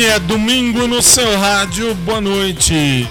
[0.00, 1.92] É domingo no seu rádio.
[1.96, 3.08] Boa noite.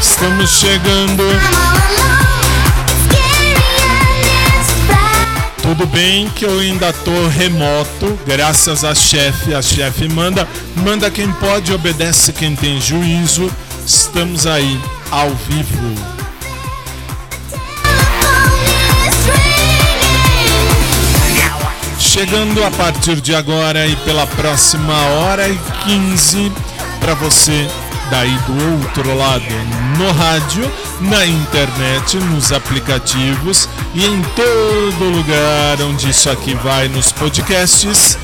[0.00, 1.22] Estamos chegando.
[5.62, 9.54] Tudo bem que eu ainda tô remoto, graças à chefe.
[9.54, 13.50] A chefe manda, manda quem pode, obedece quem tem juízo.
[13.86, 14.78] Estamos aí
[15.10, 16.19] ao vivo.
[22.20, 26.52] Chegando a partir de agora e pela próxima hora e 15
[27.00, 27.66] para você
[28.10, 29.42] daí do outro lado
[29.96, 37.10] no rádio, na internet, nos aplicativos e em todo lugar onde isso aqui vai nos
[37.10, 38.18] podcasts.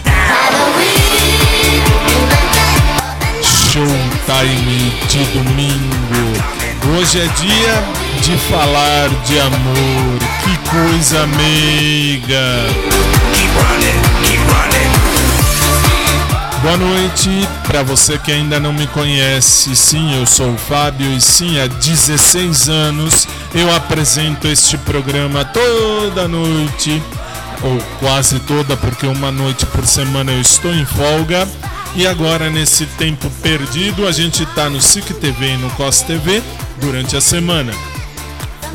[3.43, 6.66] Showtime de domingo.
[6.85, 7.85] Hoje é dia
[8.23, 10.19] de falar de amor.
[10.45, 12.67] Que coisa meiga.
[16.63, 19.75] Boa noite para você que ainda não me conhece.
[19.77, 26.27] Sim, eu sou o Fábio e sim, há 16 anos eu apresento este programa toda
[26.27, 27.03] noite,
[27.63, 31.49] ou quase toda, porque uma noite por semana eu estou em folga.
[31.97, 36.43] E agora, nesse tempo perdido, a gente está no SIC TV e no COS TV
[36.79, 37.73] durante a semana.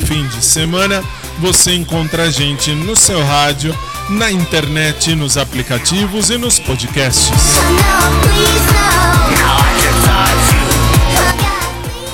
[0.00, 1.00] Fim de semana,
[1.38, 3.78] você encontra a gente no seu rádio,
[4.10, 7.30] na internet, nos aplicativos e nos podcasts.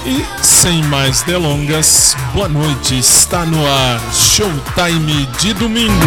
[0.05, 6.07] E sem mais delongas, boa noite, está no ar Showtime de domingo.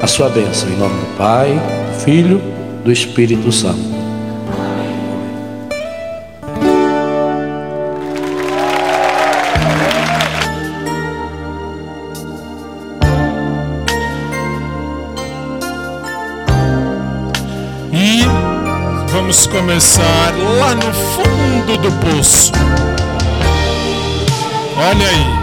[0.00, 2.40] a sua bênção, em nome do Pai, do Filho,
[2.84, 3.98] do Espírito Santo.
[19.28, 22.50] vamos começar lá no fundo do poço.
[24.74, 25.37] Olha aí.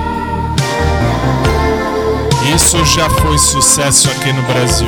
[2.53, 4.87] Isso já foi sucesso aqui no Brasil.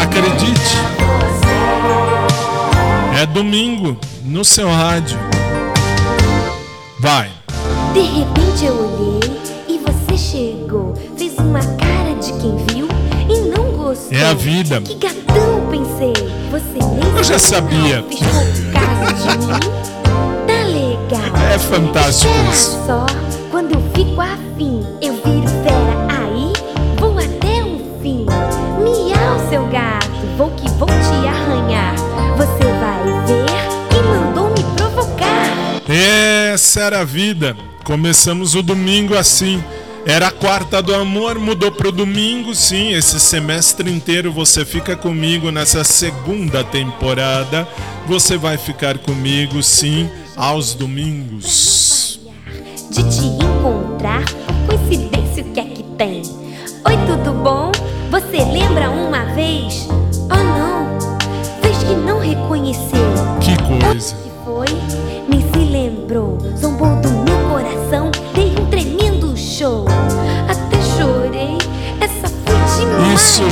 [0.00, 0.76] Acredite.
[3.20, 5.18] É domingo no seu rádio.
[6.98, 7.30] Vai.
[7.92, 9.20] De repente eu olhei
[9.68, 10.94] e você chegou.
[11.16, 12.88] Fez uma cara de quem viu
[13.28, 14.16] e não gostou.
[14.16, 14.80] É a vida.
[14.80, 16.12] Que gatão, pensei.
[16.50, 18.04] Você mesmo Eu já sabia.
[20.46, 21.52] Tá legal.
[21.52, 22.78] É fantástico isso.
[22.86, 23.06] só,
[23.50, 24.49] quando eu fico afim,
[36.76, 37.56] Era a vida.
[37.84, 39.62] Começamos o domingo assim.
[40.06, 42.92] Era a quarta do amor, mudou pro domingo, sim.
[42.92, 47.68] Esse semestre inteiro você fica comigo nessa segunda temporada.
[48.06, 52.20] Você vai ficar comigo, sim, aos domingos.
[52.90, 53.02] De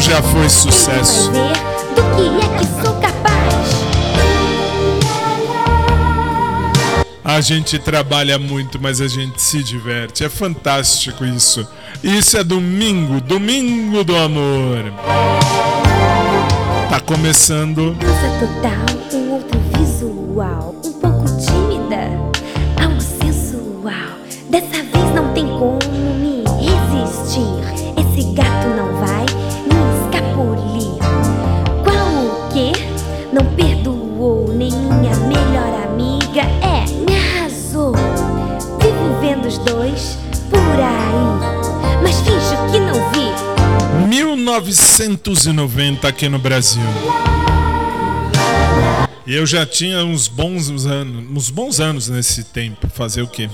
[0.09, 1.31] já foi sucesso.
[1.31, 3.69] Do que é que sou capaz?
[7.23, 10.25] A gente trabalha muito, mas a gente se diverte.
[10.25, 11.67] É fantástico isso.
[12.03, 14.93] Isso é domingo, domingo do amor.
[16.89, 17.95] Tá começando.
[17.95, 19.18] Dança total,
[44.99, 46.83] 1990 aqui no Brasil.
[49.25, 52.89] E eu já tinha uns bons anos, uns bons anos nesse tempo.
[52.89, 53.49] Fazer o quê?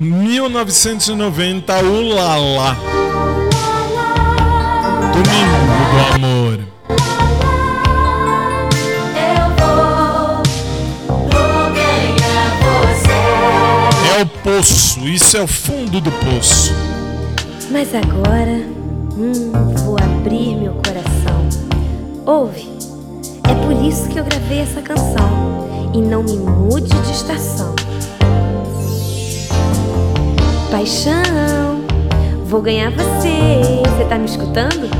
[0.00, 2.76] 1990, ulala.
[5.12, 5.60] Domingo
[5.92, 6.58] do amor.
[14.18, 16.91] É o poço, isso é o fundo do poço.
[17.72, 18.60] Mas agora,
[19.16, 19.50] hum,
[19.82, 21.48] vou abrir meu coração.
[22.26, 22.68] Ouve,
[23.48, 25.90] é por isso que eu gravei essa canção.
[25.94, 27.74] E não me mude de estação.
[30.70, 31.80] Paixão,
[32.44, 33.62] vou ganhar você.
[33.88, 34.90] Você tá me escutando?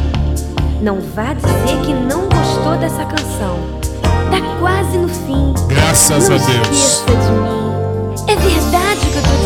[0.81, 3.59] Não vá dizer que não gostou dessa canção.
[4.31, 5.53] Tá quase no fim.
[5.69, 6.69] Graças não a Deus.
[6.71, 8.33] esqueça de mim.
[8.33, 9.43] É verdade o que eu tô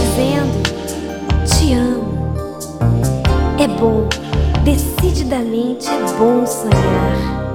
[3.78, 4.08] bom,
[4.64, 7.54] decididamente é bom sonhar.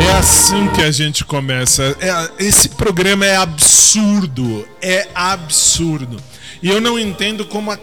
[0.00, 1.96] É assim que a gente começa.
[2.00, 4.66] É- esse programa é absurdo.
[4.82, 6.16] É absurdo.
[6.62, 7.78] E eu não entendo como há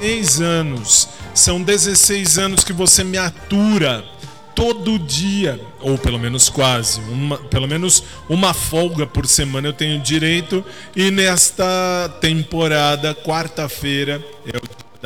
[0.00, 1.08] 16 anos.
[1.34, 4.04] São 16 anos que você me atura
[4.54, 10.00] todo dia, ou pelo menos quase, uma, pelo menos uma folga por semana eu tenho
[10.00, 10.64] direito.
[10.94, 14.60] E nesta temporada, quarta-feira, eu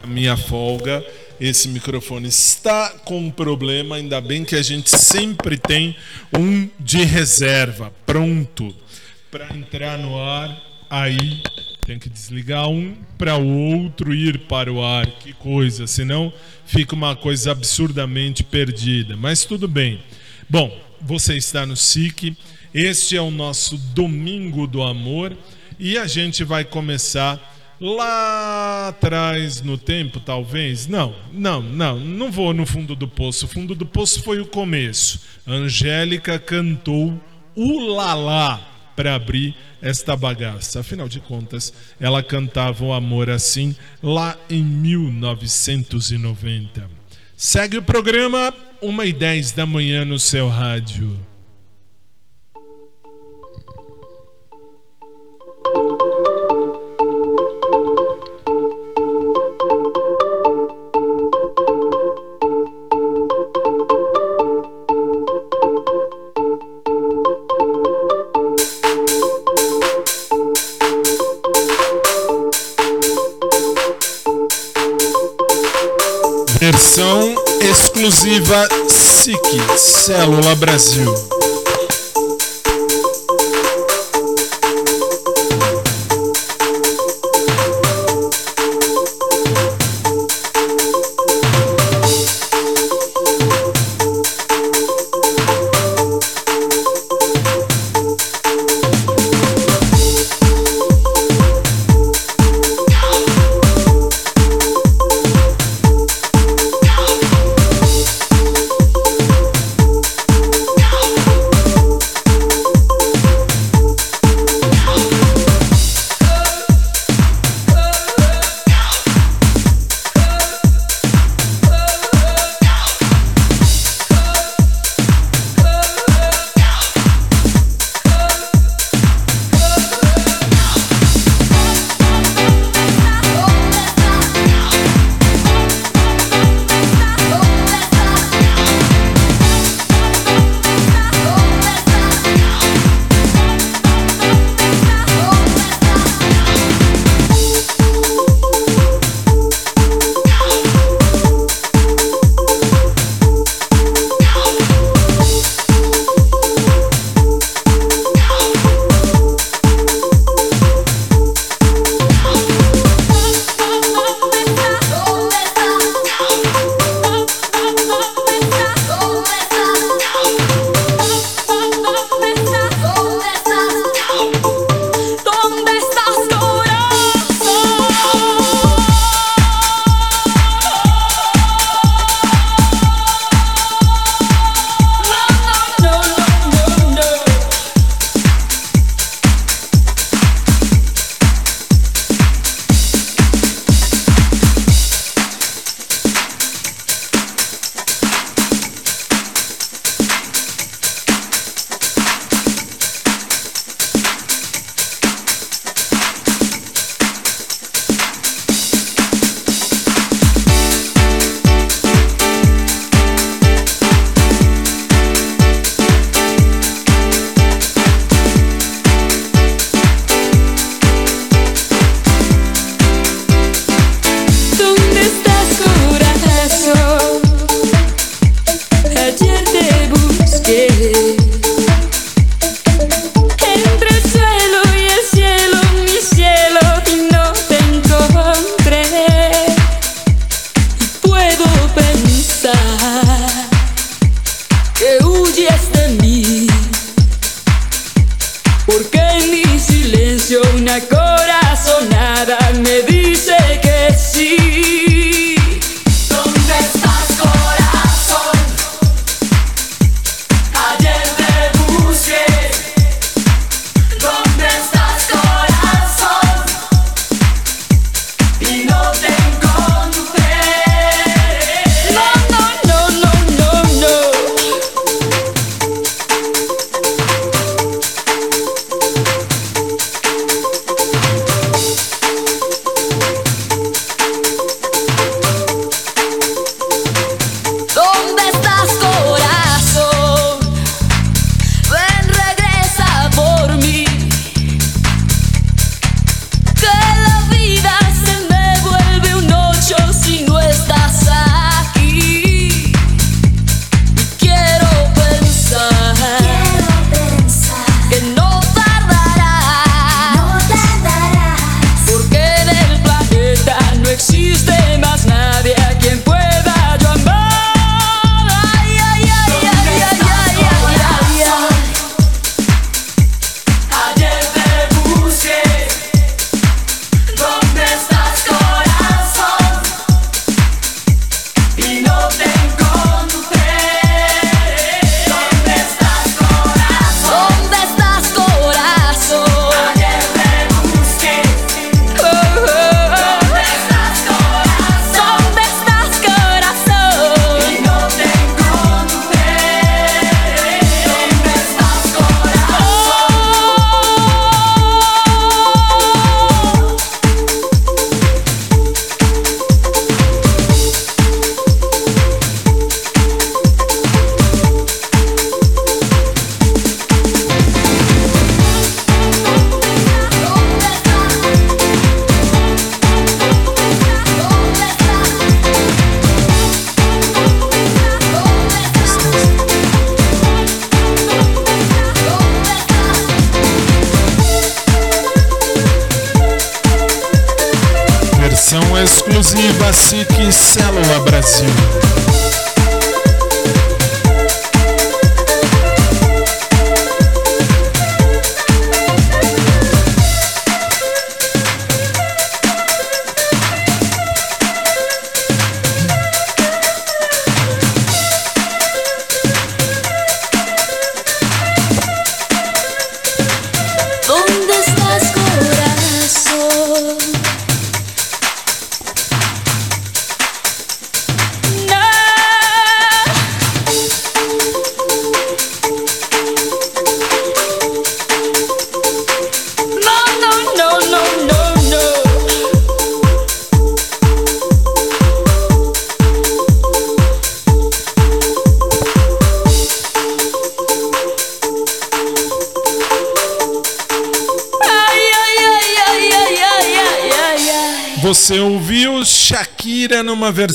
[0.06, 1.04] minha folga.
[1.38, 5.94] Esse microfone está com um problema, ainda bem que a gente sempre tem
[6.36, 8.74] um de reserva pronto
[9.30, 10.56] para entrar no ar.
[10.88, 11.42] Aí
[11.86, 15.06] tem que desligar um para o outro ir para o ar.
[15.06, 16.32] Que coisa, senão
[16.66, 19.16] fica uma coisa absurdamente perdida.
[19.16, 20.00] Mas tudo bem.
[20.50, 22.36] Bom, você está no SIC.
[22.74, 25.36] Este é o nosso Domingo do Amor
[25.78, 30.88] e a gente vai começar lá atrás no tempo, talvez?
[30.88, 33.46] Não, não, não, não vou no fundo do poço.
[33.46, 35.20] O fundo do poço foi o começo.
[35.46, 37.18] Angélica cantou
[37.54, 40.80] o Lalá para abrir esta bagaça.
[40.80, 46.90] Afinal de contas, ela cantava o amor assim lá em 1990.
[47.36, 51.14] Segue o programa, 1 e 10 da manhã no seu rádio.
[79.26, 81.35] SIC Célula Brasil.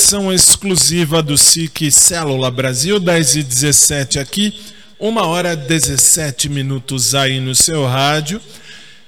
[0.01, 4.59] Versão exclusiva do SIC Célula Brasil, 10 e 17 aqui,
[4.99, 8.41] 1 hora 17 minutos aí no seu rádio.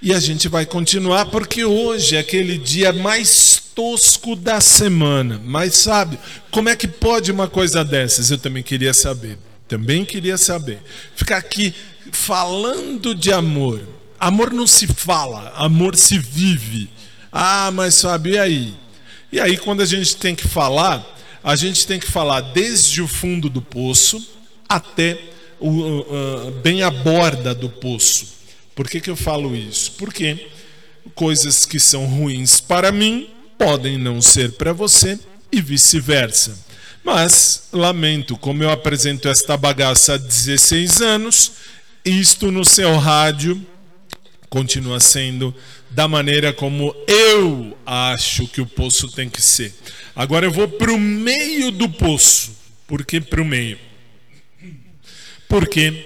[0.03, 5.41] E a gente vai continuar porque hoje é aquele dia mais tosco da semana.
[5.43, 6.19] Mas sabe,
[6.51, 8.29] como é que pode uma coisa dessas?
[8.29, 9.39] Eu também queria saber.
[9.67, 10.79] Também queria saber.
[11.15, 11.73] Ficar aqui
[12.12, 13.82] falando de amor.
[14.19, 16.88] Amor não se fala, amor se vive.
[17.32, 18.83] Ah, mas sabe, e aí?
[19.34, 21.04] E aí, quando a gente tem que falar,
[21.43, 24.24] a gente tem que falar desde o fundo do poço
[24.69, 25.19] até
[25.60, 28.28] o, uh, bem a borda do poço.
[28.76, 29.93] Por que, que eu falo isso?
[29.93, 30.52] Porque
[31.15, 35.19] coisas que são ruins para mim podem não ser para você
[35.52, 36.56] e vice-versa.
[37.04, 41.54] Mas, lamento, como eu apresento esta bagaça há 16 anos,
[42.06, 43.60] isto no seu rádio
[44.54, 45.52] continua sendo
[45.89, 49.74] da maneira como eu acho que o poço tem que ser.
[50.16, 52.56] Agora eu vou para o meio do poço.
[52.86, 53.80] Por que para o meio?
[55.50, 56.06] Porque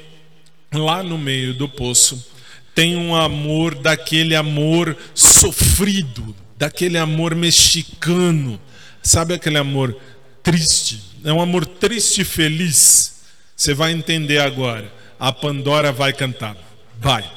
[0.74, 2.26] lá no meio do poço
[2.74, 8.58] tem um amor, daquele amor sofrido, daquele amor mexicano.
[9.04, 9.94] Sabe aquele amor
[10.42, 11.02] triste?
[11.26, 13.24] É um amor triste e feliz.
[13.58, 14.90] Você vai entender agora.
[15.20, 16.56] A Pandora vai cantar.
[16.98, 17.37] Vai.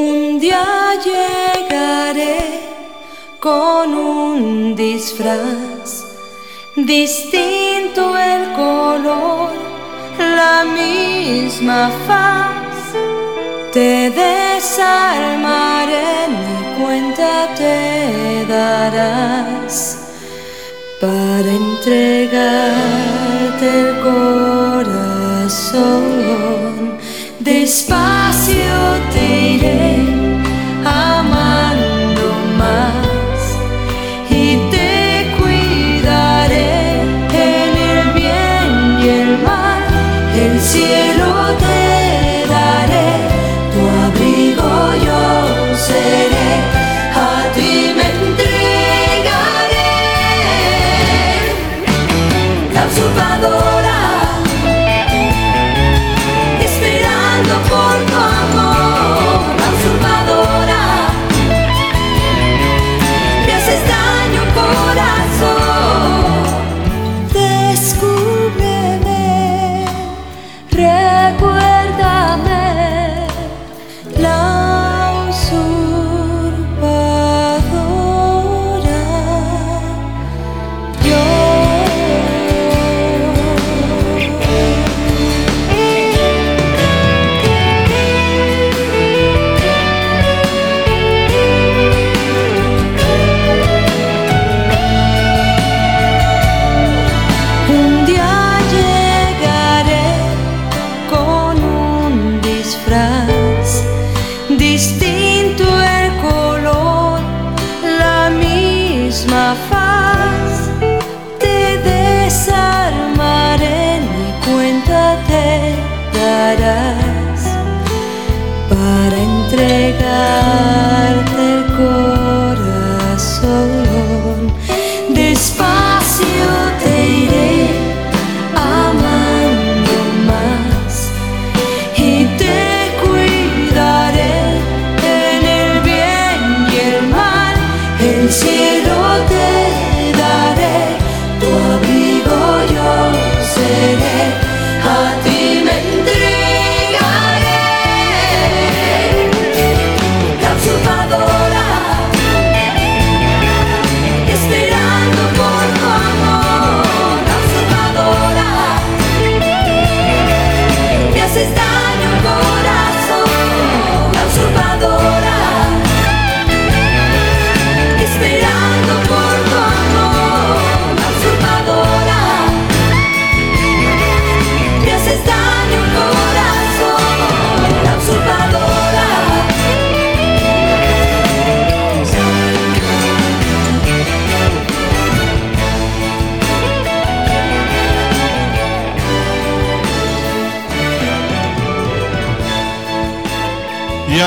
[0.00, 2.60] Un día llegaré
[3.40, 6.04] con un disfraz,
[6.76, 9.54] distinto el color,
[10.16, 12.92] la misma faz.
[13.72, 19.98] Te desarmaré, ni cuenta te darás
[21.00, 23.98] para entregarte el
[24.78, 26.07] corazón.
[27.68, 29.97] Despacio te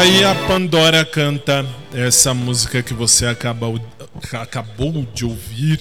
[0.02, 3.80] aí a Pandora canta essa música que você acabou,
[4.34, 5.80] acabou de ouvir,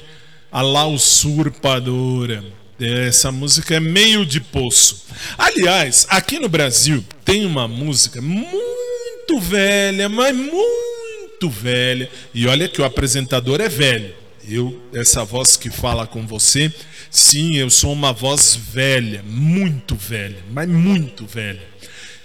[0.52, 2.44] a La Usurpadora.
[2.78, 5.06] Essa música é meio de poço.
[5.38, 12.10] Aliás, aqui no Brasil tem uma música muito velha, mas muito velha.
[12.34, 14.12] E olha que o apresentador é velho.
[14.46, 16.70] Eu, essa voz que fala com você,
[17.10, 21.62] sim, eu sou uma voz velha, muito velha, mas muito velha.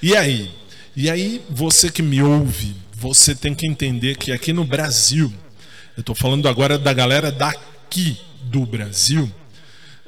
[0.01, 0.64] E aí?
[0.95, 5.33] E aí, você que me ouve, você tem que entender que aqui no Brasil,
[5.97, 9.29] eu estou falando agora da galera daqui do Brasil,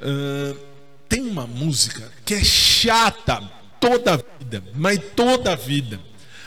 [0.00, 0.58] uh,
[1.06, 3.42] tem uma música que é chata
[3.78, 6.00] toda a vida, mas toda a vida,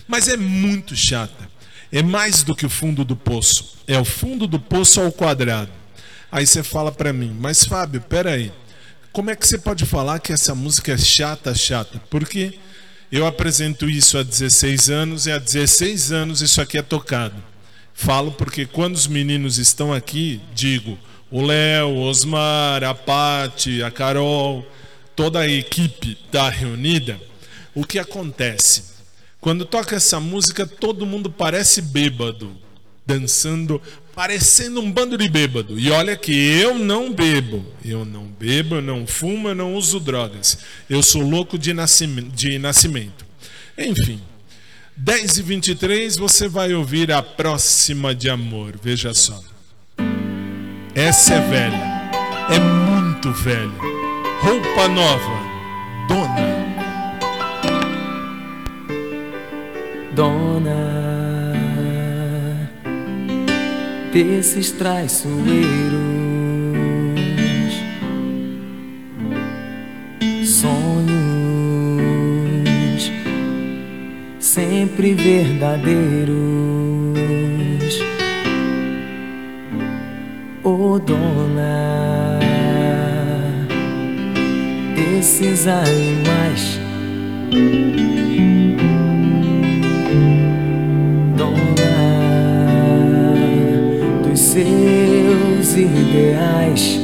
[0.07, 1.47] mas é muito chata.
[1.91, 5.71] É mais do que o fundo do poço, é o fundo do poço ao quadrado.
[6.31, 8.51] Aí você fala para mim, mas Fábio, peraí,
[9.11, 12.01] como é que você pode falar que essa música é chata, chata?
[12.09, 12.57] Porque
[13.11, 17.35] eu apresento isso há 16 anos e há 16 anos isso aqui é tocado.
[17.93, 20.97] Falo porque quando os meninos estão aqui, digo,
[21.29, 24.65] o Léo, o Osmar, a Pati, a Carol,
[25.15, 27.19] toda a equipe está reunida,
[27.75, 28.91] o que acontece?
[29.39, 32.55] Quando toca essa música, todo mundo parece bêbado,
[33.11, 33.81] dançando,
[34.15, 35.77] parecendo um bando de bêbado.
[35.77, 39.99] E olha que eu não bebo, eu não bebo, eu não fumo, eu não uso
[39.99, 40.57] drogas.
[40.89, 43.25] Eu sou louco de nascimento.
[43.77, 44.21] Enfim,
[44.95, 49.41] 10 e 23 você vai ouvir a próxima de amor, veja só.
[50.95, 52.11] Essa é velha,
[52.49, 53.91] é muito velha.
[54.41, 55.51] Roupa nova,
[56.07, 56.61] dona.
[60.13, 60.90] Dona
[64.11, 65.31] desses traiçoeiros,
[70.43, 71.61] sonhos
[74.39, 76.31] sempre verdadeiros.
[80.63, 82.39] Oh, dona
[84.95, 86.79] desses animais.
[94.51, 96.99] Seus ideais.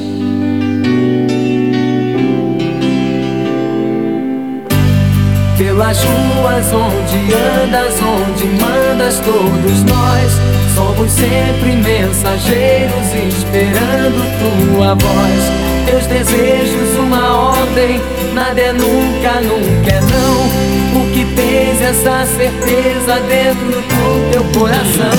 [5.58, 7.34] Pelas ruas onde
[7.64, 10.32] andas, onde mandas, todos nós
[10.76, 15.67] somos sempre mensageiros esperando tua voz.
[15.88, 18.02] Teus desejos, uma ordem,
[18.34, 21.02] nada é nunca, nunca é não.
[21.02, 25.18] O que tens essa certeza dentro do teu coração?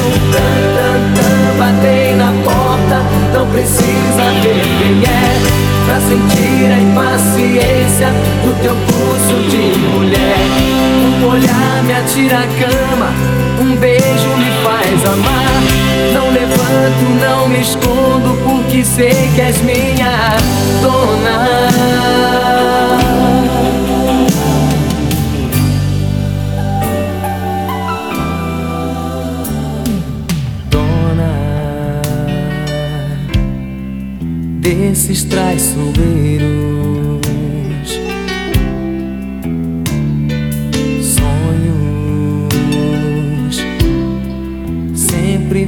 [1.59, 3.03] Batei na porta,
[3.33, 5.69] não precisa ver quem é.
[5.87, 8.09] Pra sentir a impaciência
[8.45, 10.37] do teu pulso de mulher
[11.19, 13.11] Um olhar me atira a cama,
[13.63, 15.88] um beijo me faz amar
[16.69, 20.37] Levanto, não me escondo, porque sei que és minha
[20.83, 21.89] dona
[34.61, 37.21] desses traiçoeiros,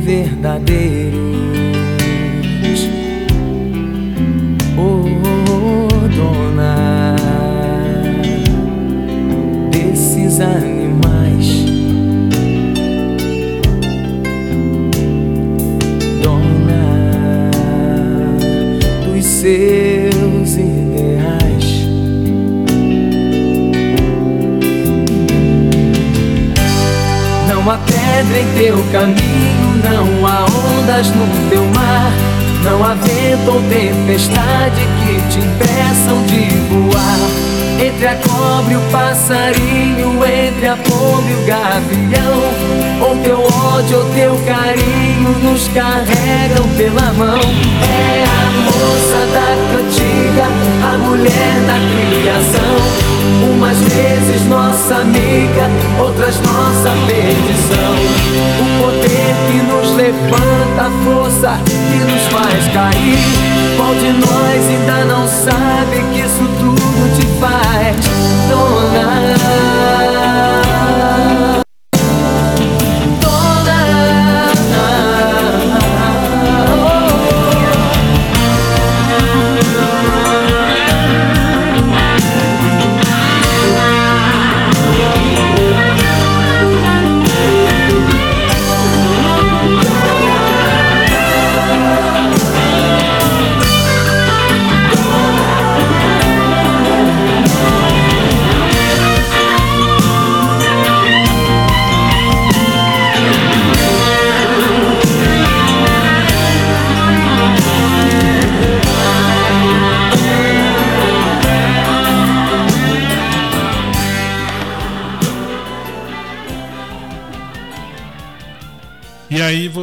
[0.00, 1.20] verdadeiros.
[4.76, 5.04] Oh,
[6.08, 7.16] dona
[9.70, 10.90] desses animais.
[19.40, 21.88] seus ideais.
[27.48, 29.69] Não há pedra em teu caminho,
[30.90, 32.12] ondas no teu mar,
[32.64, 37.18] não há vento ou tempestade que te impeçam de voar.
[37.80, 42.36] Entre a cobra e o passarinho, entre a pomba e o gavião,
[43.00, 47.40] ou teu ódio ou teu carinho nos carregam pela mão.
[47.40, 50.46] É a moça da cantiga,
[50.84, 52.76] a mulher da criação.
[53.54, 57.94] Umas vezes nossa amiga, outras nossa perdição.
[58.60, 63.18] O poder que nos levanta, a força que nos faz cair.
[63.76, 67.60] Qual de nós ainda não sabe que isso tudo te faz,
[71.20, 71.49] dona?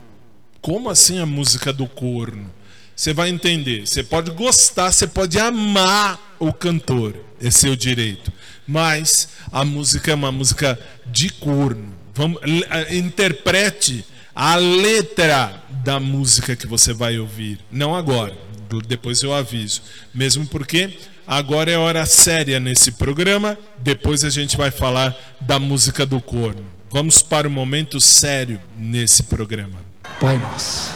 [0.61, 2.51] Como assim a música do corno?
[2.97, 3.87] Você vai entender.
[3.87, 8.33] Você pode gostar, você pode amar o cantor, é seu direito.
[8.67, 11.95] Mas a música é uma música de corno.
[12.15, 12.41] Vamos,
[12.91, 17.59] interprete a letra da música que você vai ouvir.
[17.71, 18.33] Não agora,
[18.87, 19.83] depois eu aviso.
[20.15, 20.97] Mesmo porque
[21.27, 26.65] agora é hora séria nesse programa, depois a gente vai falar da música do corno.
[26.91, 29.79] Vamos para o momento sério nesse programa.
[30.21, 30.93] Pai nosso,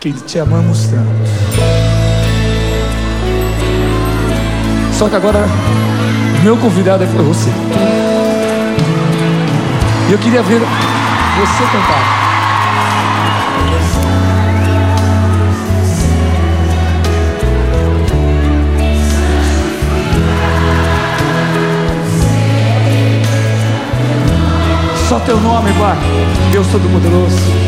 [0.00, 1.08] que te amamos tanto.
[4.96, 5.46] Só que agora,
[6.42, 7.50] meu convidado é você.
[10.08, 12.18] E eu queria ver você cantar.
[25.08, 25.98] Só teu nome, Pai,
[26.52, 27.67] Deus Todo-Poderoso.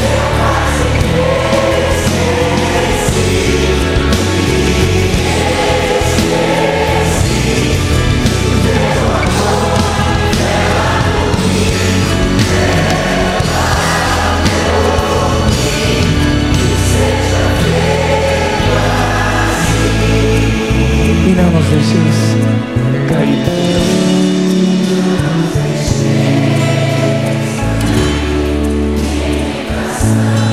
[23.07, 23.41] Cair.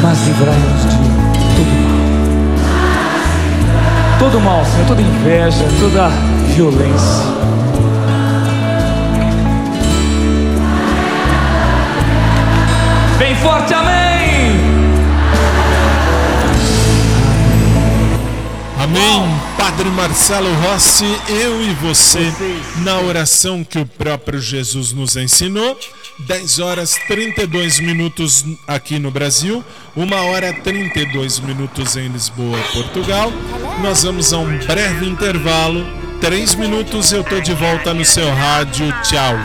[0.01, 0.97] Mas livrai-nos de
[1.57, 1.99] todo mal.
[4.21, 6.09] Todo mal, Senhor, toda inveja, toda
[6.55, 7.25] violência.
[13.19, 14.61] Bem forte, amém!
[18.81, 19.38] Amém.
[19.79, 22.33] Padre Marcelo Rossi, eu e você,
[22.79, 25.79] na oração que o próprio Jesus nos ensinou.
[26.27, 29.65] 10 horas 32 minutos aqui no Brasil,
[29.97, 33.33] 1 hora 32 minutos em Lisboa, Portugal.
[33.81, 35.87] Nós vamos a um breve intervalo.
[36.21, 38.93] 3 minutos eu tô de volta no seu rádio.
[39.05, 39.37] Tchau.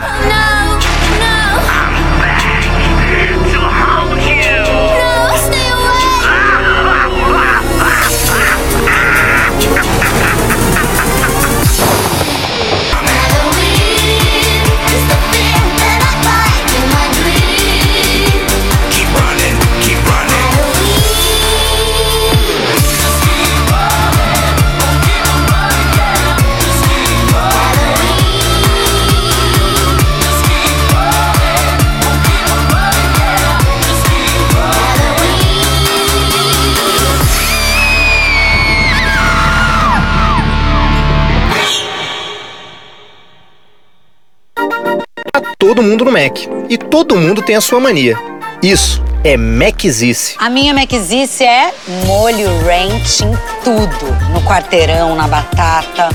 [45.74, 46.38] Todo mundo no Mac.
[46.68, 48.16] E todo mundo tem a sua mania.
[48.62, 50.36] Isso é Maczice.
[50.38, 51.74] A minha Maczice é
[52.06, 54.06] molho ranch em tudo.
[54.32, 56.10] No quarteirão, na batata.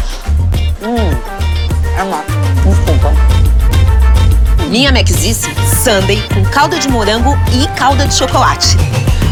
[0.81, 1.11] Hum,
[1.97, 2.23] é uma...
[2.65, 3.13] Desculpa.
[4.69, 5.49] Minha Maczice,
[5.83, 8.77] sundae com calda de morango e calda de chocolate.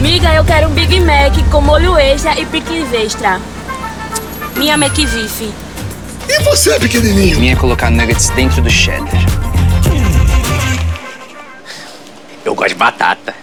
[0.02, 3.40] Miga, eu quero um Big Mac com molho extra e pickles extra.
[4.58, 5.54] Minha McVife.
[6.28, 7.40] E você, pequenininho?
[7.40, 9.37] Minha é colocar nuggets dentro do cheddar.
[12.67, 13.34] De batata.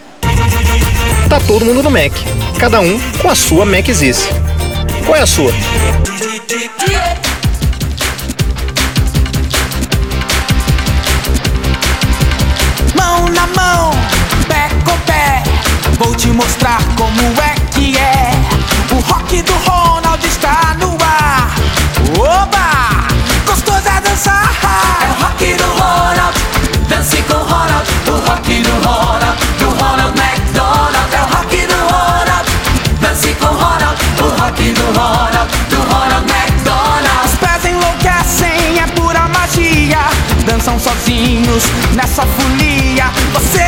[1.29, 2.13] Tá todo mundo no Mac.
[2.59, 4.29] Cada um com a sua Maczice.
[5.05, 5.53] Qual é a sua?
[12.97, 13.91] Mão na mão,
[14.49, 15.43] pé com pé,
[15.99, 18.31] vou te mostrar como é que é.
[18.93, 21.55] O rock do Ronald está no ar.
[22.19, 23.09] Oba!
[23.47, 24.45] Gostoso é dançar.
[28.45, 31.15] Rock do Ronald, do Ronald McDonald.
[31.15, 32.47] É o rock do Ronald,
[33.01, 33.99] dance com Ronald.
[34.21, 37.25] O rock do Ronald, do Ronald McDonald.
[37.25, 39.99] Os pés enlouquecem, é pura magia.
[40.47, 41.65] Dançam sozinhos
[41.95, 43.11] nessa folia.
[43.33, 43.64] Você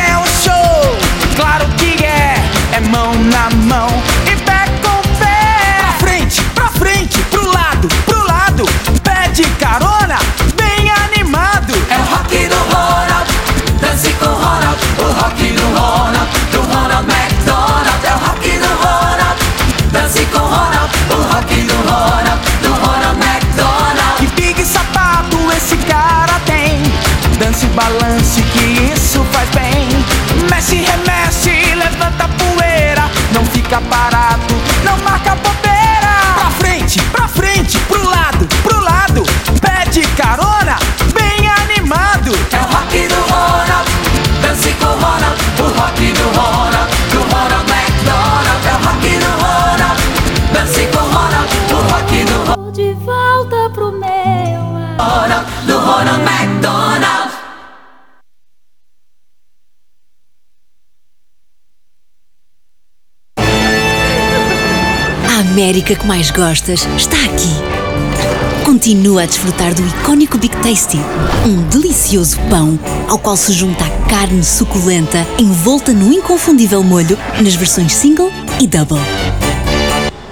[65.67, 68.63] América que mais gostas está aqui.
[68.63, 70.97] Continua a desfrutar do icônico Big Tasty,
[71.45, 77.55] um delicioso pão ao qual se junta a carne suculenta envolta no inconfundível molho nas
[77.55, 78.97] versões single e double.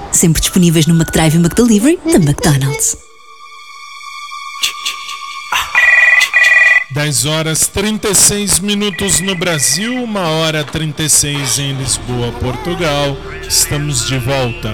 [0.10, 2.96] Sempre disponíveis no McDrive e McDelivery da McDonald's.
[6.96, 13.18] 10 horas 36 minutos no Brasil, 1 hora 36 em Lisboa, Portugal.
[13.46, 14.74] Estamos de volta.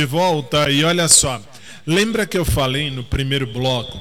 [0.00, 1.42] De volta e olha só.
[1.86, 4.00] Lembra que eu falei no primeiro bloco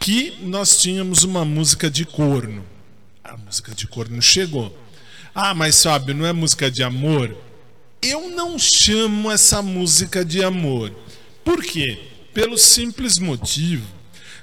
[0.00, 2.64] que nós tínhamos uma música de corno?
[3.22, 4.74] A música de corno chegou.
[5.34, 7.36] Ah, mas sabe, não é música de amor?
[8.00, 10.90] Eu não chamo essa música de amor.
[11.44, 11.98] Por quê?
[12.32, 13.86] Pelo simples motivo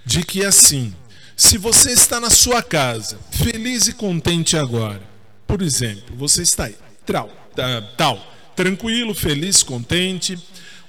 [0.06, 0.94] de que assim,
[1.36, 5.02] se você está na sua casa, feliz e contente agora,
[5.48, 6.76] por exemplo, você está aí,
[7.08, 7.28] tal,
[7.98, 10.38] tal, tranquilo, feliz, contente,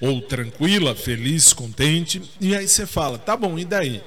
[0.03, 4.03] ou tranquila, feliz, contente, e aí você fala, tá bom, e daí?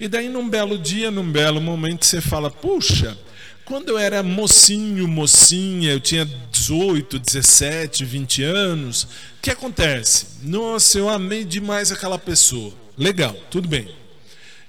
[0.00, 3.14] E daí num belo dia, num belo momento, você fala, puxa,
[3.62, 9.08] quando eu era mocinho, mocinha, eu tinha 18, 17, 20 anos, o
[9.42, 10.26] que acontece?
[10.42, 12.72] Nossa, eu amei demais aquela pessoa.
[12.96, 13.94] Legal, tudo bem.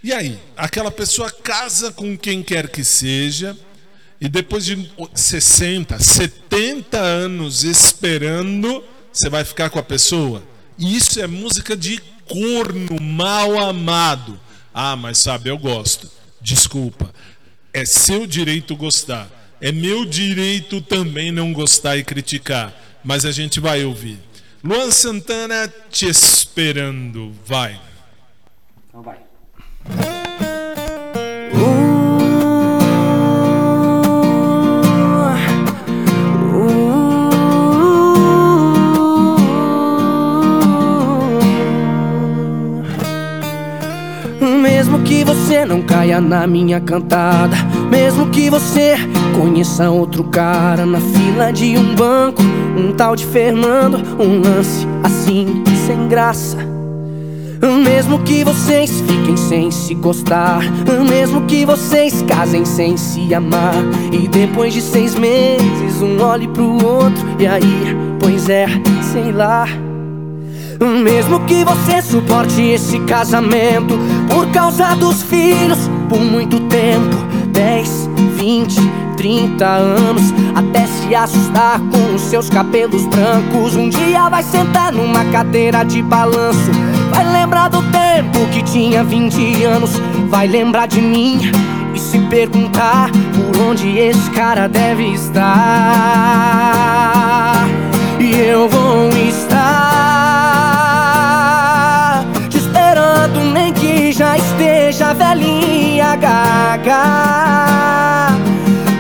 [0.04, 3.58] E aí, aquela pessoa casa com quem quer que seja,
[4.20, 10.44] e depois de 60, 70 anos esperando, você vai ficar com a pessoa?
[10.78, 14.40] Isso é música de corno mal amado.
[14.74, 16.10] Ah, mas sabe, eu gosto.
[16.42, 17.14] Desculpa.
[17.74, 19.30] É seu direito gostar.
[19.60, 22.74] É meu direito também não gostar e criticar.
[23.04, 24.20] Mas a gente vai ouvir.
[24.64, 27.34] Luan Santana te esperando.
[27.46, 27.80] Vai.
[28.88, 29.18] Então vai.
[45.28, 47.56] Você não caia na minha cantada.
[47.92, 48.96] Mesmo que você
[49.40, 52.42] conheça outro cara na fila de um banco.
[52.78, 56.58] Um tal de Fernando, um lance assim, sem graça.
[57.84, 60.62] Mesmo que vocês fiquem sem se gostar,
[61.10, 63.74] mesmo que vocês casem sem se amar,
[64.12, 68.68] e depois de seis meses um olhe pro outro, e aí, pois é,
[69.12, 69.87] sei lá.
[70.80, 73.98] Mesmo que você suporte esse casamento
[74.30, 77.16] por causa dos filhos por muito tempo
[77.52, 78.76] 10, 20,
[79.18, 80.22] 30 anos
[80.56, 86.02] Até se assustar com os seus cabelos brancos Um dia vai sentar numa cadeira de
[86.04, 86.72] balanço
[87.10, 89.92] Vai lembrar do tempo que tinha 20 anos
[90.30, 91.40] Vai lembrar de mim
[91.96, 95.56] e se perguntar Por onde esse cara deve estar.
[98.20, 100.17] E eu vou estar
[104.98, 107.04] esteja velhinha gaga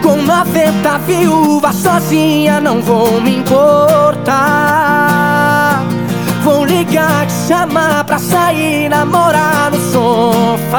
[0.04, 4.38] Com 90 viúva sozinha não vou me importar
[6.44, 10.78] Vou ligar, te chamar pra sair, namorar no sofá.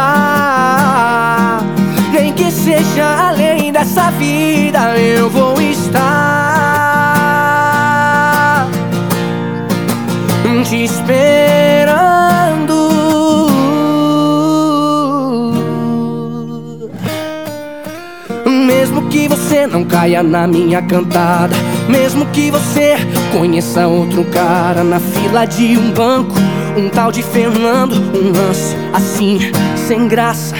[2.11, 6.29] Nem que seja além dessa vida, eu vou estar
[10.65, 12.79] te esperando.
[19.09, 21.55] Que você não caia na minha cantada.
[21.89, 22.97] Mesmo que você
[23.33, 26.35] conheça outro cara na fila de um banco,
[26.77, 29.39] um tal de Fernando, um lance assim,
[29.87, 30.55] sem graça.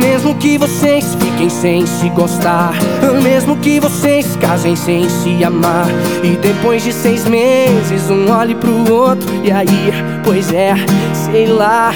[0.00, 2.74] Mesmo que vocês fiquem sem se gostar,
[3.22, 5.86] mesmo que vocês casem sem se amar,
[6.22, 9.92] e depois de seis meses um olhe pro outro, e aí,
[10.24, 10.74] pois é,
[11.12, 11.92] sei lá.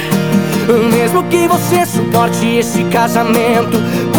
[0.93, 3.79] Mesmo que você suporte esse casamento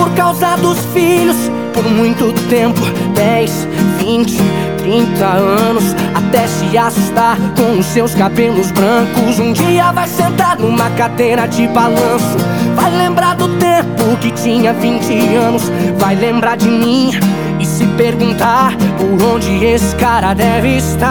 [0.09, 1.37] por causa dos filhos.
[1.73, 2.81] Por muito tempo
[3.15, 3.67] 10,
[3.99, 4.37] 20,
[4.79, 9.39] 30 anos Até se assustar com os seus cabelos brancos.
[9.39, 12.37] Um dia vai sentar numa cadeira de balanço.
[12.75, 15.71] Vai lembrar do tempo que tinha 20 anos.
[15.97, 17.11] Vai lembrar de mim
[17.59, 21.09] e se perguntar Por onde esse cara deve estar.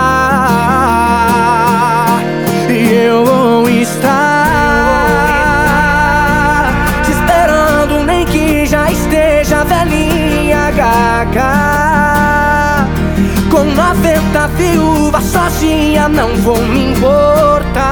[2.69, 4.48] E eu vou estar
[9.49, 11.55] esteja velhinha gaga.
[13.51, 17.89] Com 90 viúvas sozinha não vou me importar.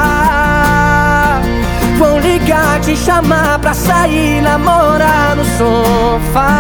[1.99, 6.51] Vou ligar, te chamar pra sair, namorar no sofá.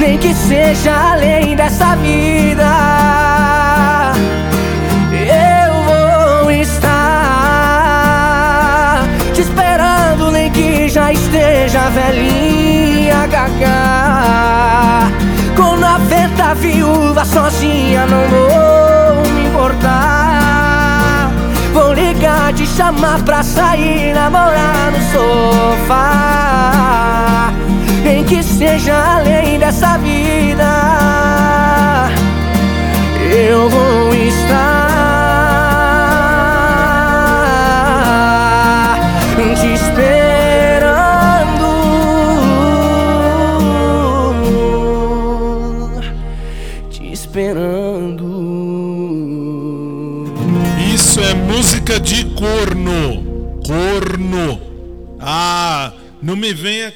[0.00, 2.64] Nem que seja além dessa vida.
[5.12, 6.94] Eu vou estar
[9.32, 12.43] Te esperando, nem que já esteja velhinha
[15.56, 21.30] Com 90 viúvas sozinha não vou me importar.
[21.72, 26.04] Vou ligar, te chamar pra sair, namorar no sofá.
[28.02, 30.64] Nem que seja além dessa vida.
[33.30, 34.83] Eu vou estar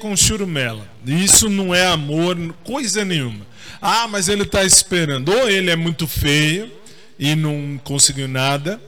[0.09, 0.89] com churumela.
[1.07, 3.47] Isso não é amor, coisa nenhuma.
[3.81, 5.29] Ah, mas ele está esperando.
[5.31, 6.71] Ou ele é muito feio
[7.19, 8.81] e não conseguiu nada.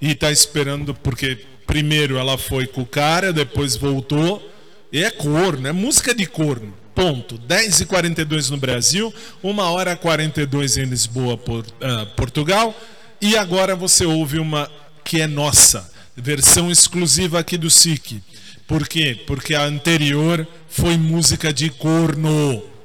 [0.00, 4.52] E está esperando porque primeiro ela foi com o cara, depois voltou.
[4.92, 6.74] E é corno, é música de corno.
[6.94, 7.38] Ponto.
[7.38, 9.12] 10 e 42 no Brasil,
[9.42, 12.78] 1 hora e 42 em Lisboa, Por- ah, Portugal.
[13.20, 14.70] E agora você ouve uma
[15.02, 18.22] que é nossa, versão exclusiva aqui do SIC.
[18.66, 19.16] Por quê?
[19.26, 22.75] Porque a anterior foi música de corno.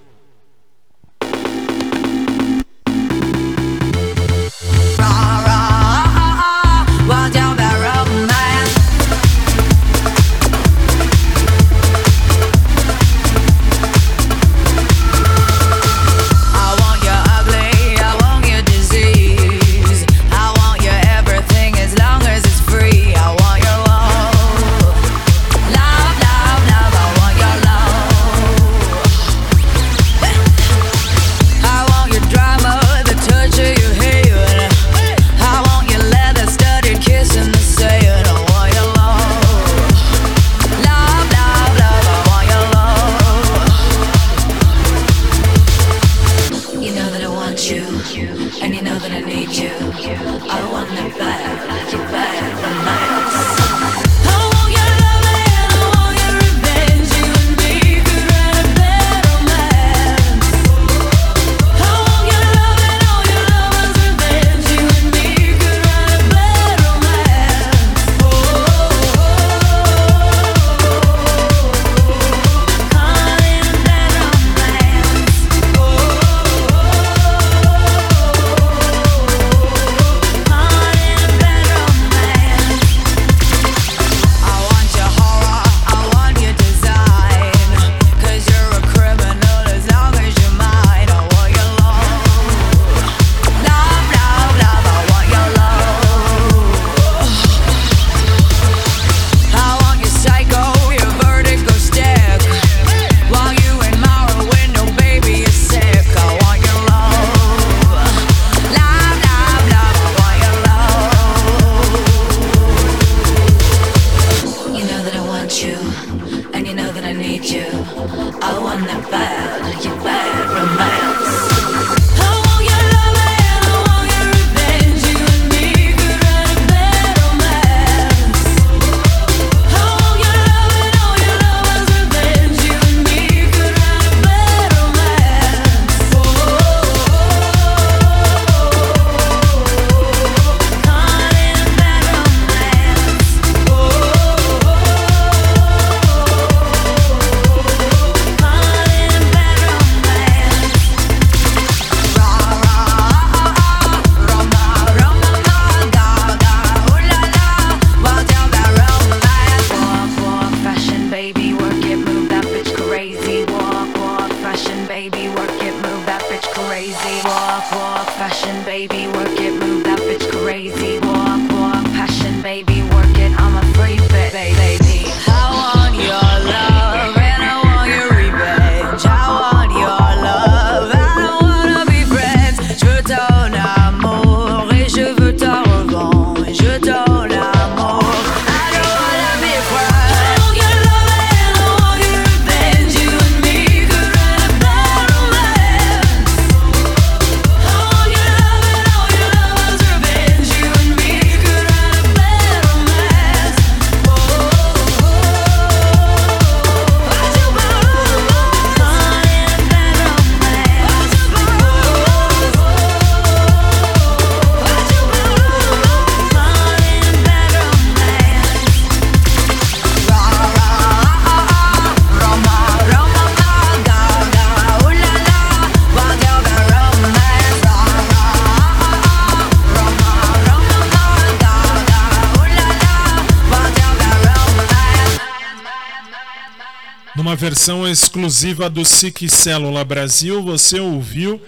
[237.92, 241.42] Exclusiva do SIC Célula Brasil, você ouviu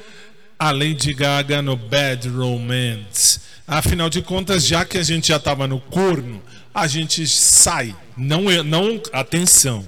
[0.60, 3.40] a Lady Gaga no Bad Romance.
[3.68, 6.42] Afinal de contas, já que a gente já estava no corno,
[6.74, 7.96] a gente sai.
[8.16, 9.88] Não, não atenção.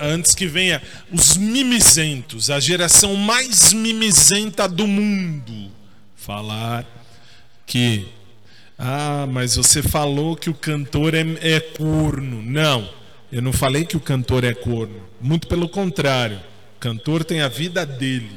[0.00, 5.70] Antes que venha os mimizentos, a geração mais mimizenta do mundo,
[6.16, 6.86] falar
[7.66, 8.08] que
[8.78, 12.40] ah, mas você falou que o cantor é, é corno.
[12.40, 12.88] Não,
[13.30, 15.00] eu não falei que o cantor é corno.
[15.20, 16.38] Muito pelo contrário,
[16.76, 18.30] o cantor tem a vida dele.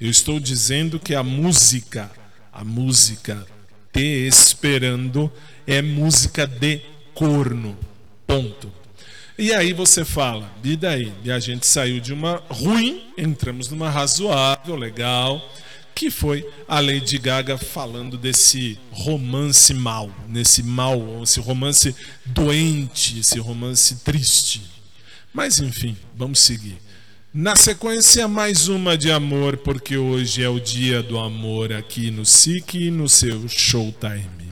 [0.00, 2.10] Eu estou dizendo que a música,
[2.52, 3.46] a música
[3.92, 5.30] te esperando
[5.66, 6.80] é música de
[7.14, 7.76] corno.
[8.26, 8.72] Ponto.
[9.38, 11.12] E aí você fala, e daí?
[11.24, 15.40] E a gente saiu de uma ruim, entramos numa razoável, legal,
[15.94, 23.38] que foi a Lady Gaga falando desse romance mal, nesse mal, esse romance doente, esse
[23.38, 24.62] romance triste.
[25.32, 26.78] Mas enfim, vamos seguir.
[27.34, 32.26] Na sequência, mais uma de amor, porque hoje é o dia do amor aqui no
[32.26, 34.42] SIC e no seu Showtime.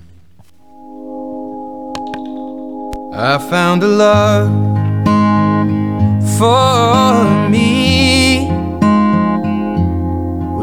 [3.13, 4.51] I found a love
[6.39, 8.00] for me.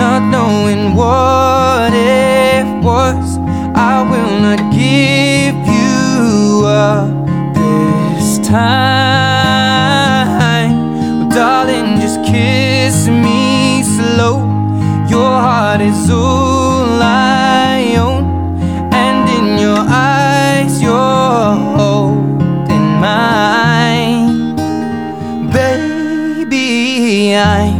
[0.00, 3.38] not knowing what it was.
[3.76, 7.10] I will not give you up
[7.54, 9.60] this time.
[11.18, 14.36] Well, darling, just kiss me slow.
[15.06, 18.24] Your heart is all I own,
[19.04, 24.56] and in your eyes, you're holding mine,
[25.52, 27.36] baby.
[27.36, 27.79] I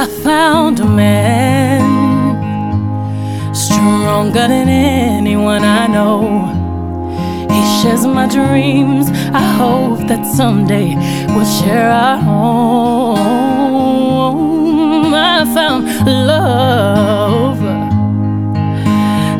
[0.00, 1.82] I found a man
[3.54, 6.22] stronger than anyone I know.
[7.50, 9.10] He shares my dreams.
[9.34, 10.96] I hope that someday
[11.34, 13.18] we'll share our home.
[15.12, 17.60] I found love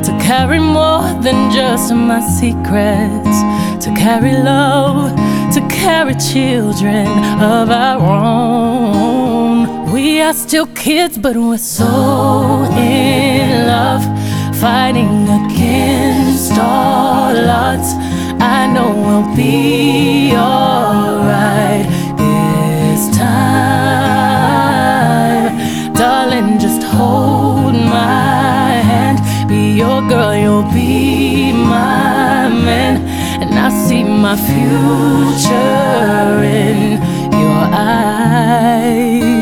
[0.05, 3.43] to carry more than just my secrets,
[3.83, 5.17] to carry love,
[5.55, 7.09] to carry children
[7.41, 9.10] of our own.
[10.03, 14.03] We are still kids, but we're so in love,
[14.59, 17.93] fighting against all odds.
[18.41, 21.87] I know we'll be alright
[22.17, 23.93] this time.
[25.93, 29.19] Darling, just hold my hand.
[29.51, 33.03] Be your girl, you'll be my man.
[33.43, 36.99] And I see my future in
[37.39, 39.40] your eyes.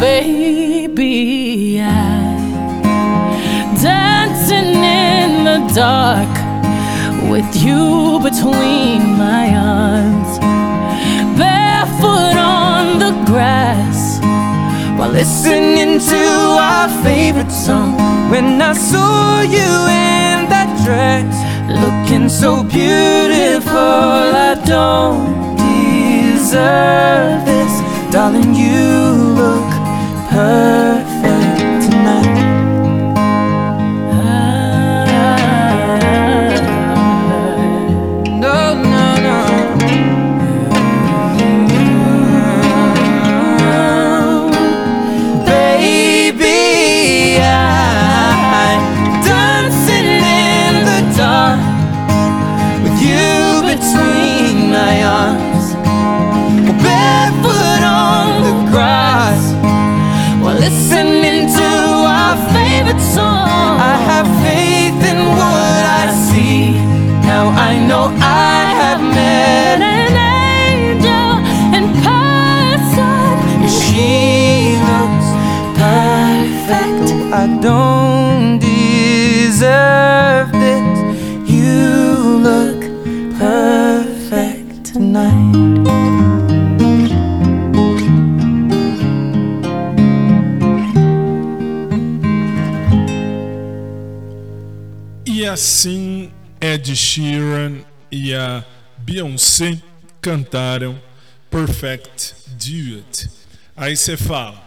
[0.00, 1.84] Baby, I
[3.80, 6.32] dancing in the dark
[7.30, 10.38] with you between my arms,
[11.38, 14.18] barefoot on the grass
[14.98, 16.24] while listening to
[16.58, 17.94] our favorite song.
[18.30, 21.34] When I saw you in that dress,
[21.68, 23.78] looking so beautiful,
[24.50, 27.72] I don't deserve this,
[28.10, 28.54] darling.
[28.54, 28.92] You
[29.34, 29.71] look
[30.32, 31.11] perfect
[77.34, 81.50] I don't deserve this.
[81.50, 82.82] You look
[83.38, 85.56] perfect tonight.
[95.24, 96.30] E assim
[96.60, 97.78] Ed Sheeran
[98.10, 98.62] e a
[98.98, 99.80] Beyoncé
[100.20, 101.00] cantaram
[101.50, 103.30] Perfect Duet.
[103.74, 104.61] Aí você fala,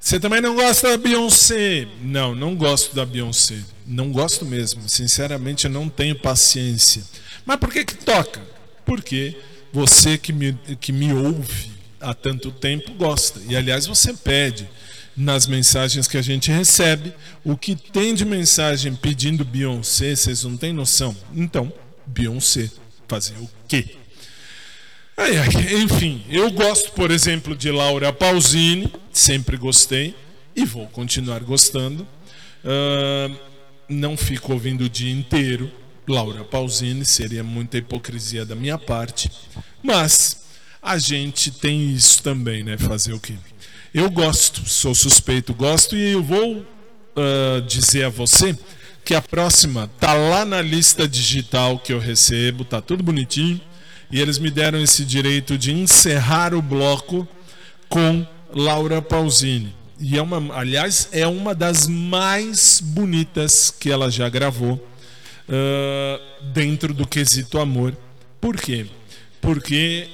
[0.00, 1.86] você também não gosta da Beyoncé?
[2.00, 3.58] Não, não gosto da Beyoncé.
[3.86, 4.88] Não gosto mesmo.
[4.88, 7.02] Sinceramente, eu não tenho paciência.
[7.44, 8.40] Mas por que que toca?
[8.86, 9.36] Porque
[9.72, 13.40] você que me, que me ouve há tanto tempo gosta.
[13.48, 14.68] E aliás, você pede
[15.16, 17.12] nas mensagens que a gente recebe.
[17.44, 21.14] O que tem de mensagem pedindo Beyoncé, vocês não têm noção.
[21.34, 21.72] Então,
[22.06, 22.70] Beyoncé,
[23.08, 23.97] fazer o quê?
[25.82, 30.14] Enfim, eu gosto, por exemplo, de Laura Pausini, sempre gostei
[30.54, 32.06] e vou continuar gostando.
[32.64, 33.36] Uh,
[33.88, 35.70] não fico ouvindo o dia inteiro
[36.06, 39.30] Laura Pausini, seria muita hipocrisia da minha parte,
[39.82, 40.44] mas
[40.80, 42.78] a gente tem isso também, né?
[42.78, 43.34] Fazer o quê?
[43.92, 48.56] Eu gosto, sou suspeito, gosto e eu vou uh, dizer a você
[49.04, 53.60] que a próxima tá lá na lista digital que eu recebo, tá tudo bonitinho
[54.10, 57.28] e eles me deram esse direito de encerrar o bloco
[57.88, 59.74] com Laura Pausini.
[60.00, 66.94] E é uma, aliás, é uma das mais bonitas que ela já gravou uh, dentro
[66.94, 67.96] do quesito amor.
[68.40, 68.86] Por quê?
[69.40, 70.08] Porque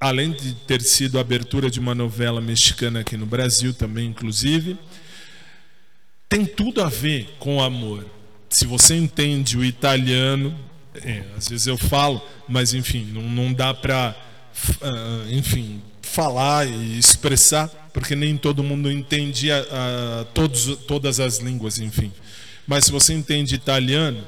[0.00, 4.78] além de ter sido a abertura de uma novela mexicana aqui no Brasil também, inclusive,
[6.28, 8.06] tem tudo a ver com amor.
[8.48, 10.56] Se você entende o italiano,
[10.94, 14.14] é, às vezes eu falo, mas enfim, não, não dá para
[14.52, 19.48] f- ah, enfim, falar e expressar, porque nem todo mundo entende
[20.34, 22.12] todos, todas as línguas, enfim.
[22.66, 24.24] Mas se você entende italiano,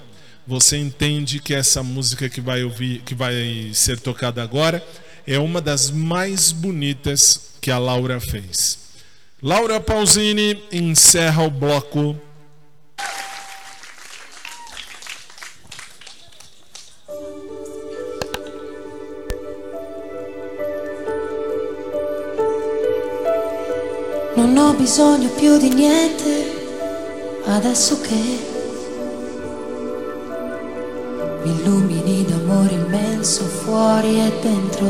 [0.46, 4.84] você entende que essa música que vai ouvir, que vai ser tocada agora,
[5.26, 8.78] é uma das mais bonitas que a Laura fez.
[9.40, 12.20] Laura Pausini encerra o bloco
[24.45, 26.53] Non ho bisogno più di niente
[27.45, 28.40] adesso che
[31.45, 34.86] mi illumini d'amore immenso fuori e dentro.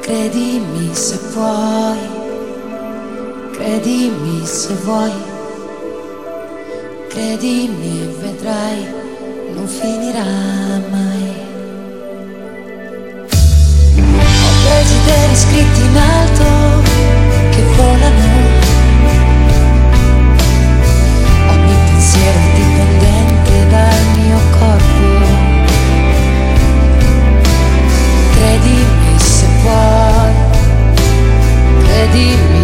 [0.00, 1.98] Credimi se puoi,
[3.52, 5.12] credimi se vuoi,
[7.08, 8.86] credimi e vedrai,
[9.54, 10.24] non finirà
[10.90, 11.55] mai.
[15.06, 16.82] Desideri scritti in alto
[17.50, 18.24] che volano.
[21.50, 25.24] Ogni pensiero dipendente dal mio corpo.
[28.34, 30.32] Credimi se puoi,
[31.84, 32.55] credimi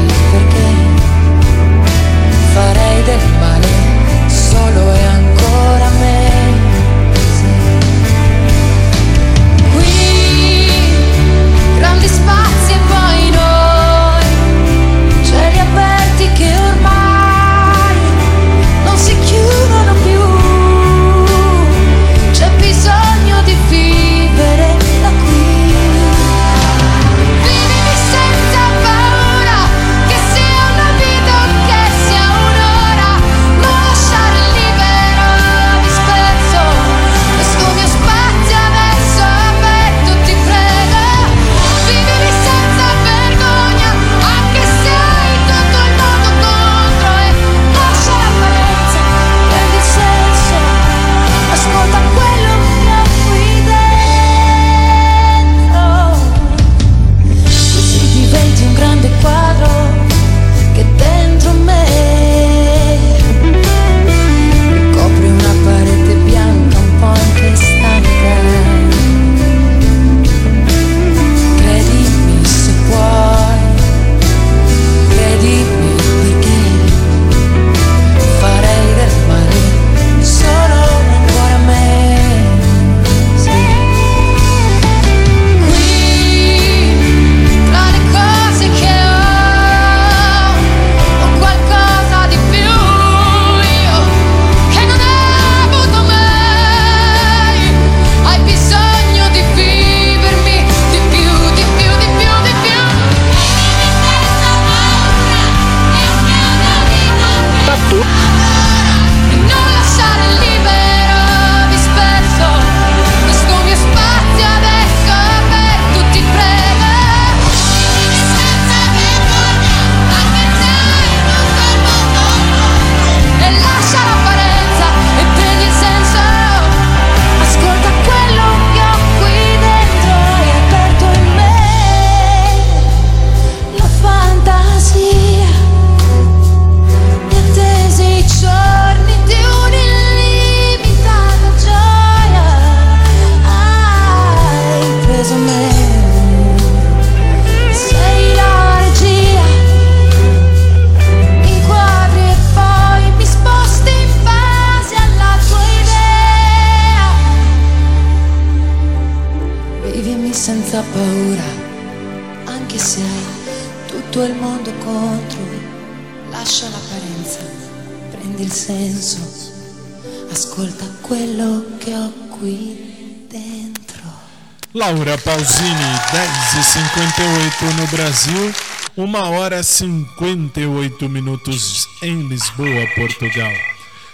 [174.93, 178.55] Laura Pausini, 10h58 no Brasil,
[178.95, 183.53] 1 hora e 58 minutos em Lisboa, Portugal.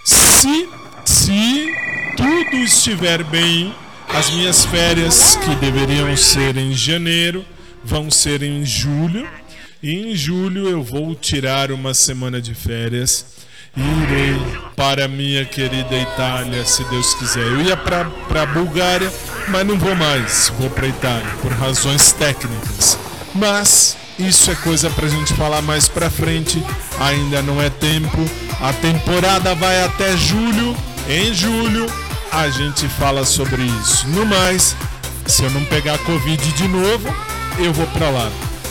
[0.05, 0.69] Se,
[1.05, 1.75] se
[2.17, 3.75] tudo estiver bem,
[4.09, 7.45] as minhas férias, que deveriam ser em janeiro,
[7.85, 9.29] vão ser em julho.
[9.83, 13.27] E em julho eu vou tirar uma semana de férias
[13.85, 14.41] irei
[14.77, 17.43] para minha querida Itália, se Deus quiser.
[17.43, 19.13] Eu ia para a Bulgária,
[19.49, 20.53] mas não vou mais.
[20.59, 22.99] Vou para Itália por razões técnicas.
[23.35, 26.63] Mas isso é coisa para a gente falar mais para frente.
[27.01, 28.19] Ainda não é tempo.
[28.61, 30.77] A temporada vai até julho.
[31.09, 31.87] Em julho
[32.33, 34.07] a gente fala sobre isso.
[34.09, 34.77] No mais,
[35.27, 37.15] Se eu não pegar Covid de novo,
[37.59, 38.31] eu vou para lá.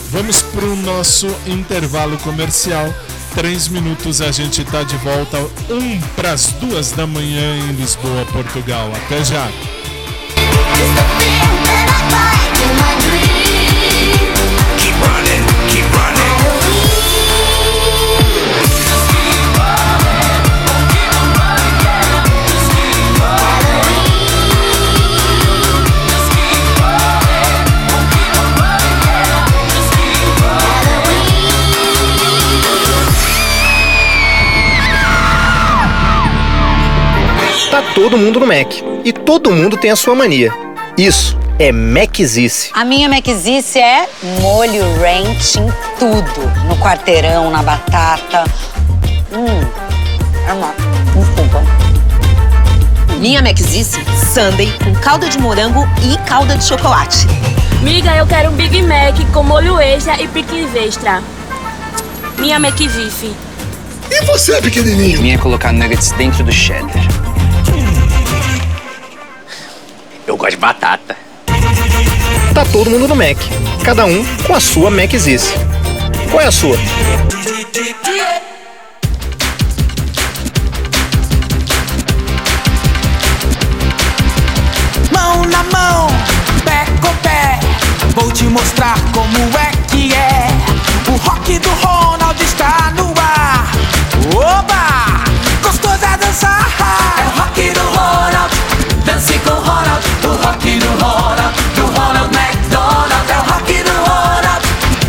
[0.10, 2.92] Vamos para o nosso intervalo comercial.
[3.38, 5.38] Três minutos a gente está de volta,
[5.70, 8.92] um para as duas da manhã em Lisboa, Portugal.
[8.96, 9.48] Até já!
[37.98, 38.74] Todo mundo no Mac.
[39.04, 40.54] E todo mundo tem a sua mania.
[40.96, 42.70] Isso é Macizice.
[42.72, 44.08] A minha Maczice é
[44.40, 45.68] molho ranch em
[45.98, 46.48] tudo.
[46.68, 48.44] No quarteirão, na batata.
[49.34, 49.68] Hum,
[50.48, 50.76] é uma...
[51.16, 51.64] Desculpa.
[53.18, 54.00] Minha Maczice,
[54.32, 57.26] sundae com calda de morango e calda de chocolate.
[57.82, 61.24] Miga, eu quero um Big Mac com molho extra e picles extra.
[62.38, 63.34] Minha McVife.
[64.12, 65.20] E você, pequenininho?
[65.20, 67.27] Minha é colocar nuggets dentro do cheddar.
[70.28, 71.16] Eu gosto de batata.
[72.54, 73.38] Tá todo mundo no Mac.
[73.84, 75.54] Cada um com a sua Macizice.
[76.30, 76.76] Qual é a sua?
[85.14, 86.08] Mão na mão,
[86.66, 87.60] pé com pé,
[88.14, 90.48] vou te mostrar como é que é.
[91.08, 93.72] O rock do Ronald está no ar.
[94.36, 95.24] Oba!
[95.64, 96.68] Gostoso é dançar.
[97.18, 97.97] É o rock do Ronald,
[99.08, 100.04] dance com Ronald.
[100.26, 103.32] O rock do Ronald, do Ronald McDonald.
[103.32, 104.64] É o rock do Ronald,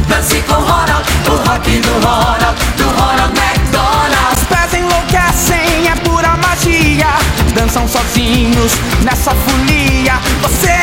[0.09, 1.05] dance com Ronald.
[1.27, 4.37] O rock do Ronald, do Ronald McDonald.
[4.37, 7.09] Os pés enlouquecem, é pura magia.
[7.55, 8.73] Dançam sozinhos
[9.03, 10.15] nessa folia.
[10.43, 10.78] Você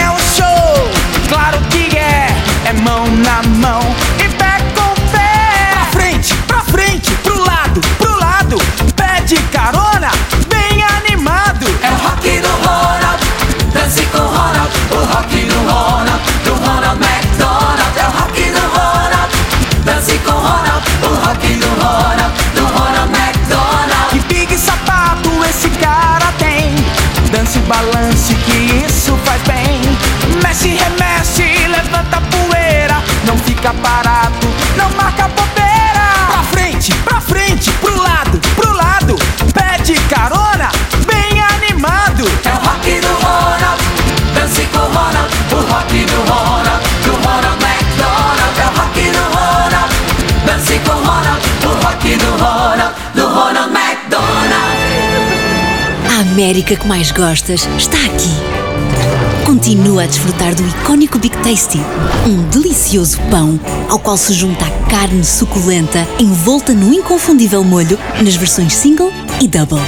[56.36, 59.46] América que mais gostas está aqui.
[59.46, 61.80] Continua a desfrutar do icônico Big Tasty,
[62.28, 63.58] um delicioso pão
[63.90, 69.48] ao qual se junta a carne suculenta envolta no inconfundível molho nas versões single e
[69.48, 69.80] double.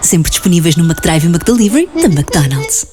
[0.00, 2.86] Sempre disponíveis no McDrive e McDelivery da McDonald's.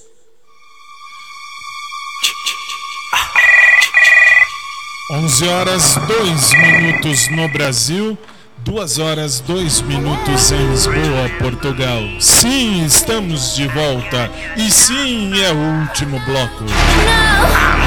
[5.12, 8.18] Onze horas 2 minutos no Brasil,
[8.64, 12.02] 2 horas 2 minutos em Lisboa, Portugal.
[12.20, 14.30] Sim, estamos de volta.
[14.58, 16.66] E sim, é o último bloco.
[16.66, 17.79] Keep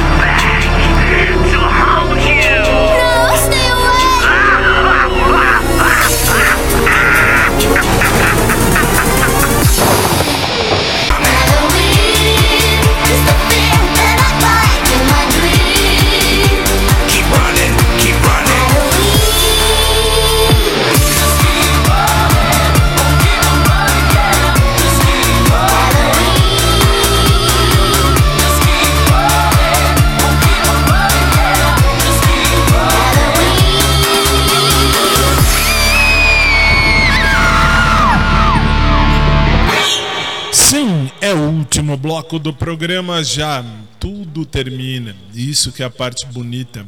[42.33, 43.65] bloco do programa já.
[44.01, 45.15] Tudo termina.
[45.35, 46.87] Isso que é a parte bonita.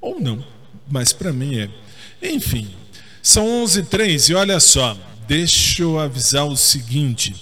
[0.00, 0.44] Ou não,
[0.90, 1.68] mas para mim é.
[2.22, 2.68] Enfim,
[3.22, 4.96] são 11h03 e olha só,
[5.28, 7.34] deixa eu avisar o seguinte.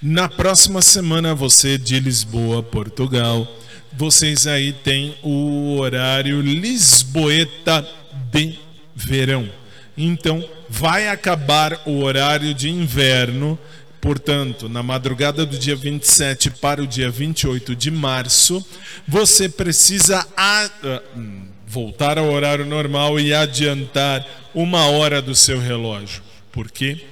[0.00, 3.46] Na próxima semana, você de Lisboa, Portugal,
[3.92, 7.86] vocês aí têm o horário Lisboeta
[8.30, 8.58] de
[8.94, 9.48] verão.
[9.96, 13.58] Então, vai acabar o horário de inverno
[14.04, 18.62] Portanto, na madrugada do dia 27 para o dia 28 de março,
[19.08, 24.22] você precisa a- ah, hum, voltar ao horário normal e adiantar
[24.54, 26.22] uma hora do seu relógio.
[26.52, 27.02] Por quê?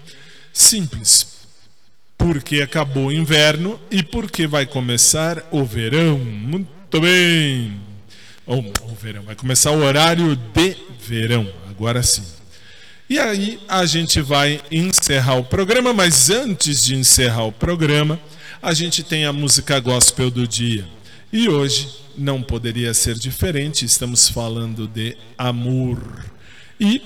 [0.52, 1.32] Simples.
[2.18, 6.18] porque acabou o inverno e porque vai começar o verão.
[6.18, 7.80] Muito bem.
[8.46, 12.22] O, o verão vai começar o horário de verão, agora sim.
[13.12, 18.18] E aí a gente vai encerrar o programa, mas antes de encerrar o programa,
[18.62, 20.88] a gente tem a música gospel do dia.
[21.30, 26.00] E hoje não poderia ser diferente, estamos falando de amor.
[26.80, 27.02] E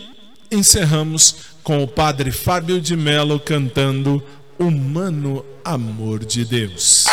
[0.48, 1.34] encerramos
[1.64, 4.22] com o padre Fábio de Mello cantando
[4.61, 7.07] Humano Amor de Deus.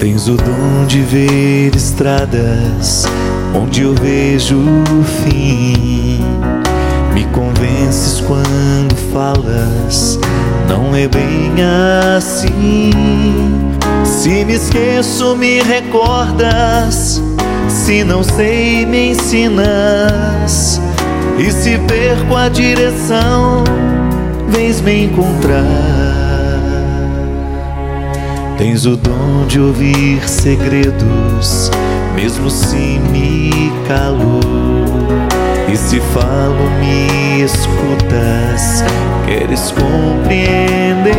[0.00, 3.04] Tens o dom de ver estradas
[3.54, 6.24] onde eu vejo o fim.
[7.12, 10.18] Me convences quando falas,
[10.66, 11.52] não é bem
[12.16, 12.90] assim.
[14.02, 17.22] Se me esqueço, me recordas.
[17.68, 20.80] Se não sei, me ensinas.
[21.38, 23.64] E se perco a direção,
[24.48, 26.19] vens me encontrar.
[28.60, 31.70] Tens o dom de ouvir segredos,
[32.14, 34.38] mesmo se me calo.
[35.66, 38.84] E se falo, me escutas,
[39.24, 41.14] queres compreender.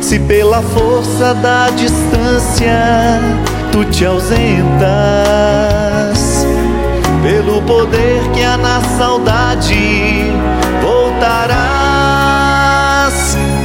[0.00, 3.20] Se pela força da distância
[3.70, 4.42] tu te ausentas,
[7.22, 10.24] pelo poder que há na saudade
[10.82, 11.81] voltarás.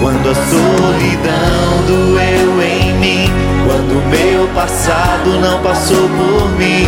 [0.02, 3.32] Quando a solidão doeu em mim,
[3.66, 6.88] quando meu passado não passou por mim,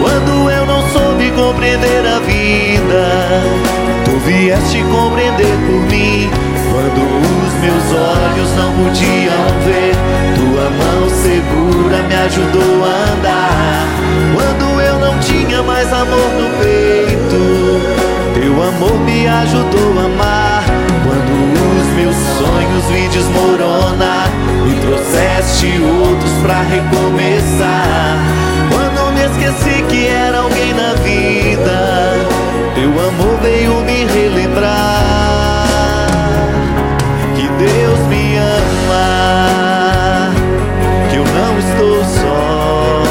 [0.00, 3.42] quando eu não soube compreender a vida,
[4.04, 6.30] tu vieste compreender por mim.
[6.72, 7.00] Quando
[7.46, 9.94] os meus olhos não podiam ver,
[10.34, 13.86] tua mão segura me ajudou a andar.
[14.34, 17.40] Quando eu não tinha mais amor no peito,
[18.34, 20.64] teu amor me ajudou a amar.
[21.04, 21.32] Quando
[21.76, 24.28] os meus sonhos vi desmoronar,
[24.64, 28.18] me trouxeste outros pra recomeçar.
[28.70, 32.26] Quando me esqueci que era alguém na vida,
[32.74, 35.52] teu amor veio me relembrar
[37.36, 40.30] que Deus me ama,
[41.10, 43.02] que eu não estou só,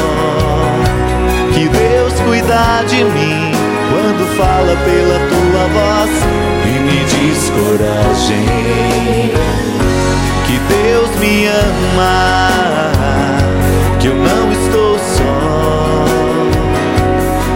[1.54, 3.52] que Deus cuida de mim
[3.90, 6.61] quando fala pela tua voz
[7.22, 8.46] diz coragem.
[10.46, 12.48] Que Deus me ama,
[14.00, 16.04] que eu não estou só.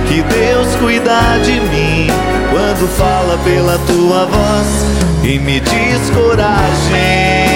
[0.07, 2.07] Que Deus cuida de mim
[2.51, 4.87] quando fala pela tua voz
[5.25, 7.56] e me diz coragem.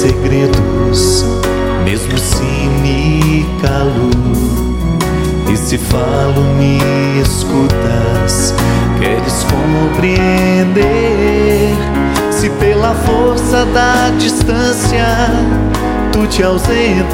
[0.00, 1.26] Segredos,
[1.84, 2.42] mesmo se
[2.82, 4.08] me calo.
[5.52, 6.78] E se falo, me
[7.20, 8.54] escutas,
[8.98, 10.80] queres compreender.
[12.30, 15.06] Se pela força da distância
[16.12, 17.12] tu te ausentas,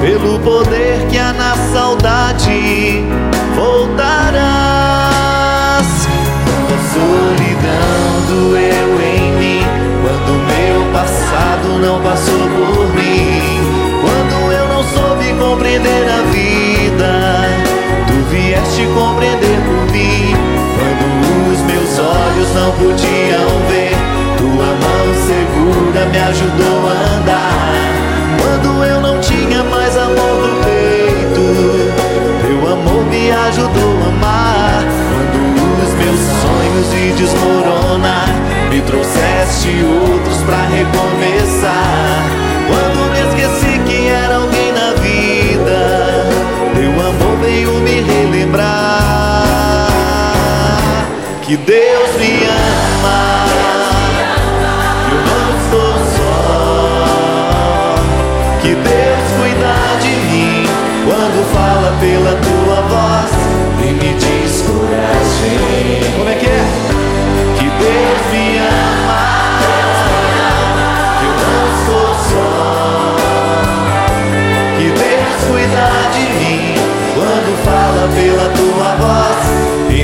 [0.00, 3.04] pelo poder que há na saudade
[3.54, 4.42] voltarás.
[6.44, 8.71] Quando solidão doeu
[10.92, 13.40] passado não passou por mim,
[14.02, 17.48] quando eu não soube compreender a vida,
[18.06, 20.36] tu vieste compreender por mim.
[20.76, 23.96] Quando os meus olhos não podiam ver,
[24.36, 27.72] tua mão segura me ajudou a andar.
[28.40, 31.44] Quando eu não tinha mais amor no peito,
[32.46, 34.84] teu amor me ajudou a amar.
[35.08, 35.40] Quando
[35.82, 37.81] os meus sonhos se desmoronar,
[38.86, 42.24] trouxeste outros pra recomeçar.
[42.68, 46.26] Quando me esqueci que era alguém na vida,
[46.74, 49.02] teu amor veio me relembrar
[51.42, 53.46] que Deus me ama.
[55.04, 56.32] que Eu não estou só.
[58.62, 60.66] Que Deus cuida de mim
[61.04, 63.32] quando fala pela tua voz
[63.82, 66.00] e me diz coragem.
[66.16, 66.91] Como é que é?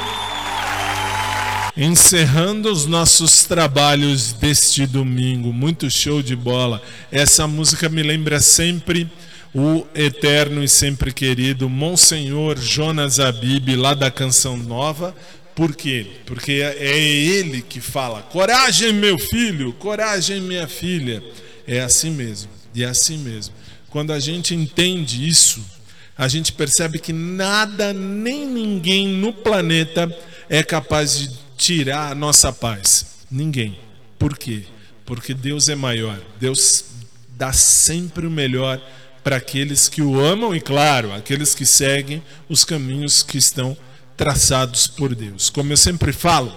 [1.75, 6.79] Encerrando os nossos trabalhos deste domingo, muito show de bola.
[7.11, 9.09] Essa música me lembra sempre
[9.53, 15.15] o eterno e sempre querido Monsenhor Jonas Abib, lá da Canção Nova,
[15.61, 16.07] por quê?
[16.25, 21.23] Porque é ele que fala: coragem, meu filho, coragem, minha filha.
[21.67, 23.53] É assim mesmo, e é assim mesmo.
[23.87, 25.63] Quando a gente entende isso,
[26.17, 30.11] a gente percebe que nada nem ninguém no planeta
[30.49, 33.17] é capaz de tirar a nossa paz.
[33.29, 33.77] Ninguém.
[34.17, 34.63] Por quê?
[35.05, 36.19] Porque Deus é maior.
[36.39, 36.85] Deus
[37.37, 38.81] dá sempre o melhor
[39.23, 43.77] para aqueles que o amam e, claro, aqueles que seguem os caminhos que estão
[44.21, 45.49] traçados por Deus.
[45.49, 46.55] Como eu sempre falo,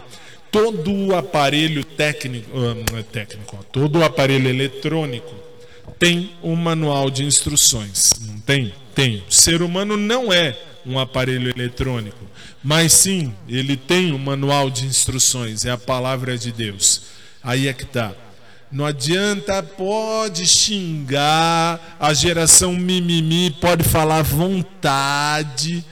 [0.53, 5.35] todo o aparelho técnico, não é técnico, todo o aparelho eletrônico
[5.99, 8.75] tem um manual de instruções, não tem?
[8.95, 9.25] Tem.
[9.27, 10.55] O ser humano não é
[10.85, 12.27] um aparelho eletrônico,
[12.63, 17.01] mas sim, ele tem um manual de instruções, é a palavra de Deus.
[17.43, 18.13] Aí é que tá.
[18.71, 25.83] Não adianta, pode xingar, a geração mimimi pode falar vontade,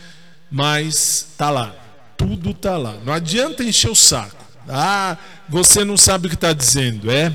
[0.52, 1.74] mas tá lá.
[2.16, 2.94] Tudo tá lá.
[3.04, 4.44] Não adianta encher o saco.
[4.68, 5.16] Ah,
[5.48, 7.10] você não sabe o que está dizendo.
[7.10, 7.34] É,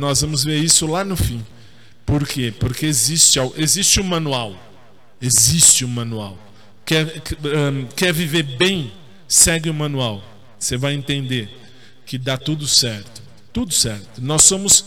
[0.00, 1.46] nós vamos ver isso lá no fim.
[2.04, 2.52] Por quê?
[2.58, 4.56] Porque existe, existe um manual.
[5.22, 6.36] Existe um manual.
[6.84, 7.22] Quer,
[7.94, 8.92] quer viver bem?
[9.28, 10.20] Segue o manual.
[10.58, 11.48] Você vai entender
[12.04, 13.22] que dá tudo certo.
[13.52, 14.20] Tudo certo.
[14.20, 14.84] Nós somos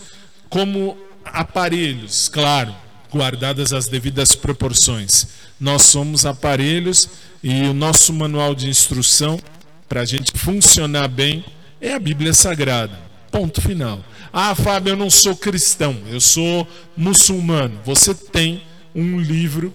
[0.50, 2.74] como aparelhos, claro,
[3.10, 5.26] guardadas as devidas proporções.
[5.58, 7.08] Nós somos aparelhos
[7.44, 9.38] e o nosso manual de instrução
[9.86, 11.44] para a gente funcionar bem
[11.78, 12.98] é a Bíblia Sagrada.
[13.30, 14.02] Ponto final.
[14.32, 16.66] Ah, Fábio, eu não sou cristão, eu sou
[16.96, 17.78] muçulmano.
[17.84, 18.62] Você tem
[18.94, 19.74] um livro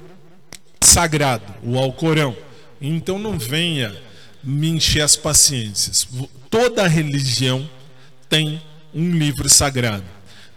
[0.82, 2.36] sagrado, o Alcorão.
[2.82, 3.96] Então não venha
[4.44, 6.08] me encher as paciências.
[6.50, 7.70] Toda religião
[8.28, 8.60] tem
[8.96, 10.06] um livro sagrado.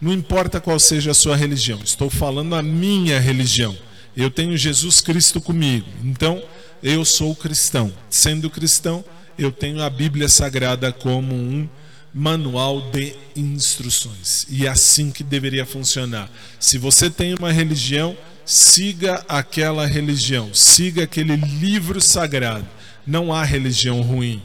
[0.01, 3.77] Não importa qual seja a sua religião, estou falando a minha religião.
[4.17, 5.87] Eu tenho Jesus Cristo comigo.
[6.03, 6.41] Então,
[6.83, 7.91] eu sou cristão.
[8.09, 9.03] Sendo cristão,
[9.37, 11.67] eu tenho a Bíblia Sagrada como um
[12.13, 14.45] manual de instruções.
[14.49, 16.29] E é assim que deveria funcionar.
[16.59, 18.15] Se você tem uma religião,
[18.45, 22.67] siga aquela religião, siga aquele livro sagrado.
[23.07, 24.41] Não há religião ruim.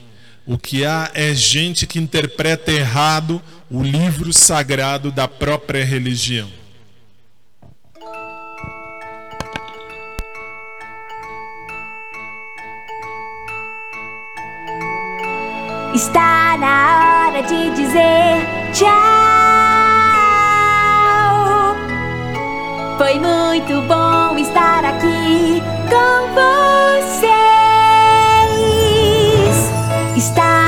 [0.47, 6.49] O que há é gente que interpreta errado o livro sagrado da própria religião.
[15.99, 18.89] Está na hora de dizer tchau.
[22.97, 25.61] Foi muito bom estar aqui
[25.91, 27.33] com vocês.
[30.17, 30.68] Está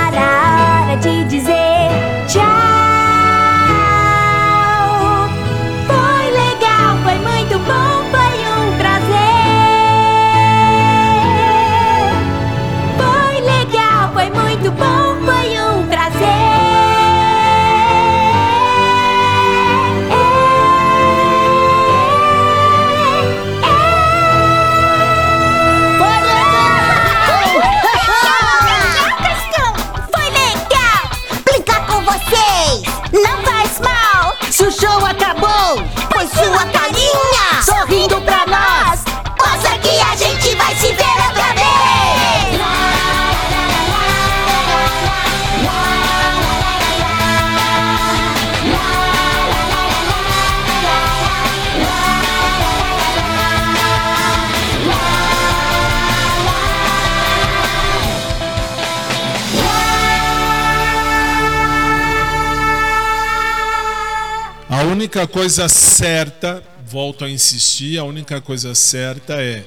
[64.92, 69.64] única coisa certa, volto a insistir, a única coisa certa é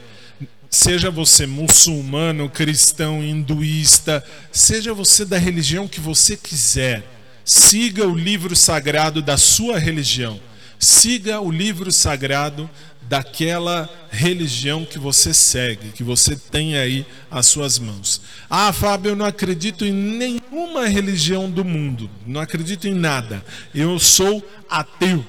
[0.69, 7.03] seja você muçulmano, cristão, hinduísta, seja você da religião que você quiser,
[7.45, 10.41] siga o livro sagrado da sua religião.
[10.83, 12.69] Siga o livro sagrado
[13.03, 18.21] daquela religião que você segue, que você tem aí às suas mãos.
[18.49, 23.41] Ah, Fábio, eu não acredito em nenhuma religião do mundo, não acredito em nada.
[23.73, 25.25] Eu sou ateu,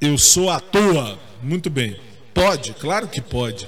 [0.00, 1.18] eu sou à toa.
[1.42, 1.98] Muito bem,
[2.32, 3.66] pode, claro que pode.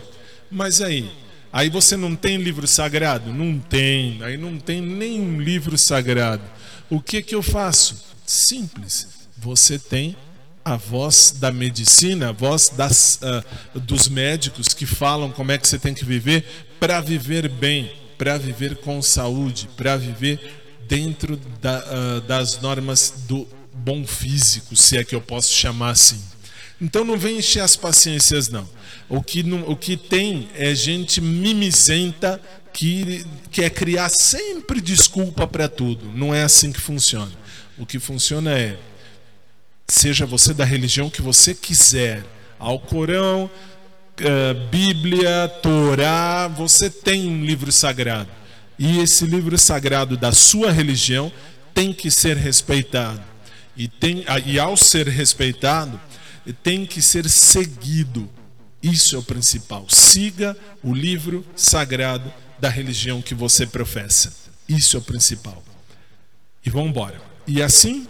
[0.48, 1.10] Mas aí,
[1.52, 3.32] aí você não tem livro sagrado?
[3.32, 6.44] Não tem, aí não tem nenhum livro sagrado.
[6.88, 8.04] O que que eu faço?
[8.24, 10.16] Simples, você tem
[10.64, 15.68] a voz da medicina, a voz das, uh, dos médicos que falam como é que
[15.68, 16.44] você tem que viver
[16.80, 20.40] para viver bem, para viver com saúde, para viver
[20.88, 26.20] dentro da, ah, das normas do bom físico, se é que eu posso chamar assim.
[26.80, 28.68] Então não vem encher as paciências, não.
[29.08, 32.40] O que, não, o que tem é gente mimizenta
[32.72, 36.10] que quer criar sempre desculpa para tudo.
[36.14, 37.32] Não é assim que funciona.
[37.78, 38.76] O que funciona é
[39.86, 42.24] seja você da religião que você quiser,
[42.58, 43.50] Alcorão,
[44.18, 48.30] eh, Bíblia, Torá, você tem um livro sagrado.
[48.78, 51.32] E esse livro sagrado da sua religião
[51.72, 53.22] tem que ser respeitado.
[53.76, 56.00] E, tem, e ao ser respeitado,
[56.62, 58.28] tem que ser seguido.
[58.82, 59.86] Isso é o principal.
[59.88, 64.32] Siga o livro sagrado da religião que você professa.
[64.68, 65.62] Isso é o principal.
[66.64, 67.20] E vamos embora.
[67.46, 68.06] E assim.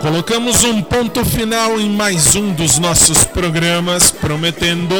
[0.00, 4.94] Colocamos um ponto final em mais um dos nossos programas, prometendo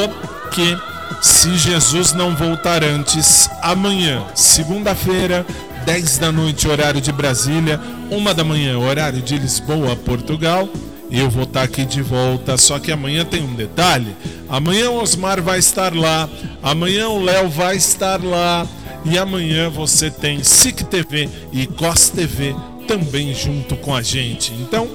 [0.50, 0.76] que,
[1.20, 5.46] se Jesus não voltar antes, amanhã, segunda-feira,
[5.84, 7.80] 10 da noite, horário de Brasília,
[8.10, 10.68] 1 da manhã, horário de Lisboa, Portugal,
[11.10, 12.56] eu vou estar aqui de volta.
[12.56, 14.14] Só que amanhã tem um detalhe:
[14.48, 16.28] amanhã o Osmar vai estar lá,
[16.62, 18.66] amanhã o Léo vai estar lá,
[19.04, 22.54] e amanhã você tem SIC TV e COS TV
[22.86, 24.52] também junto com a gente.
[24.54, 24.88] Então,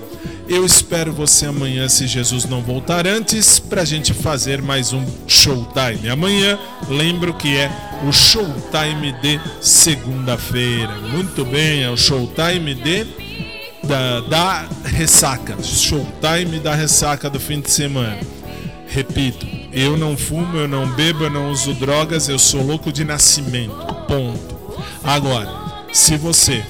[0.47, 5.05] eu espero você amanhã, se Jesus não voltar antes, para a gente fazer mais um
[5.25, 6.09] showtime.
[6.09, 6.59] Amanhã,
[6.89, 7.71] lembro que é
[8.05, 10.93] o showtime de segunda-feira.
[11.13, 13.22] Muito bem, é o showtime de
[13.83, 15.61] da, da ressaca.
[15.61, 18.19] Showtime da ressaca do fim de semana.
[18.87, 23.03] Repito, eu não fumo, eu não bebo, eu não uso drogas, eu sou louco de
[23.03, 23.75] nascimento.
[24.07, 24.55] Ponto.
[25.03, 25.49] Agora,
[25.91, 26.63] se você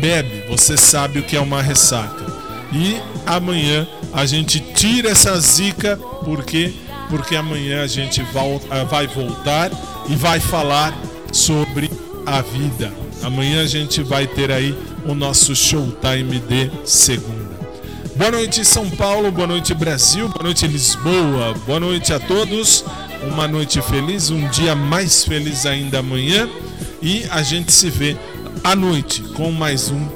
[0.00, 2.24] bebe, você sabe o que é uma ressaca.
[2.72, 6.72] E amanhã a gente tira essa zica, por quê?
[7.08, 9.70] Porque amanhã a gente volta, vai voltar
[10.08, 10.96] e vai falar
[11.32, 11.90] sobre
[12.24, 12.92] a vida.
[13.22, 17.58] Amanhã a gente vai ter aí o nosso showtime de segunda.
[18.16, 22.84] Boa noite, São Paulo, boa noite, Brasil, boa noite, Lisboa, boa noite a todos.
[23.22, 26.48] Uma noite feliz, um dia mais feliz ainda amanhã.
[27.00, 28.16] E a gente se vê
[28.62, 30.06] à noite com mais um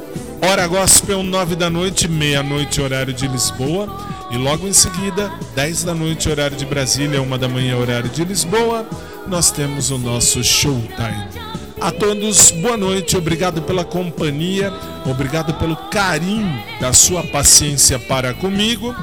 [0.42, 3.88] Hora Gospel, 9 da noite, meia-noite, horário de Lisboa.
[4.30, 8.24] E logo em seguida, 10 da noite, horário de Brasília, 1 da manhã, horário de
[8.24, 8.86] Lisboa,
[9.26, 11.43] nós temos o nosso showtime.
[11.80, 14.72] A todos, boa noite, obrigado pela companhia,
[15.04, 18.94] obrigado pelo carinho da sua paciência para comigo.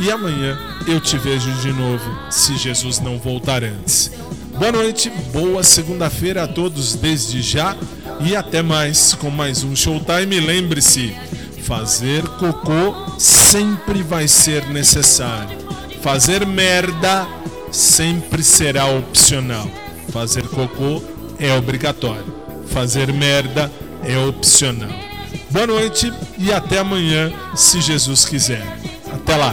[0.00, 4.10] E amanhã eu te vejo de novo, se Jesus não voltar antes.
[4.58, 7.76] Boa noite, boa segunda-feira a todos desde já
[8.20, 10.40] e até mais com mais um Showtime.
[10.40, 11.14] Lembre-se,
[11.62, 15.58] fazer cocô sempre vai ser necessário.
[16.02, 17.26] Fazer merda
[17.70, 19.68] sempre será opcional.
[20.10, 21.02] Fazer cocô
[21.38, 22.34] é obrigatório.
[22.66, 23.70] Fazer merda
[24.02, 24.90] é opcional.
[25.50, 28.64] Boa noite e até amanhã, se Jesus quiser.
[29.12, 29.52] Até lá.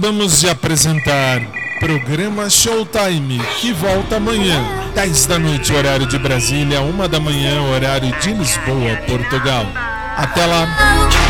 [0.00, 1.42] Acabamos de apresentar
[1.78, 4.58] programa Showtime, que volta amanhã,
[4.94, 9.66] 10 da noite, horário de Brasília, 1 da manhã, horário de Lisboa, Portugal.
[10.16, 11.29] Até lá.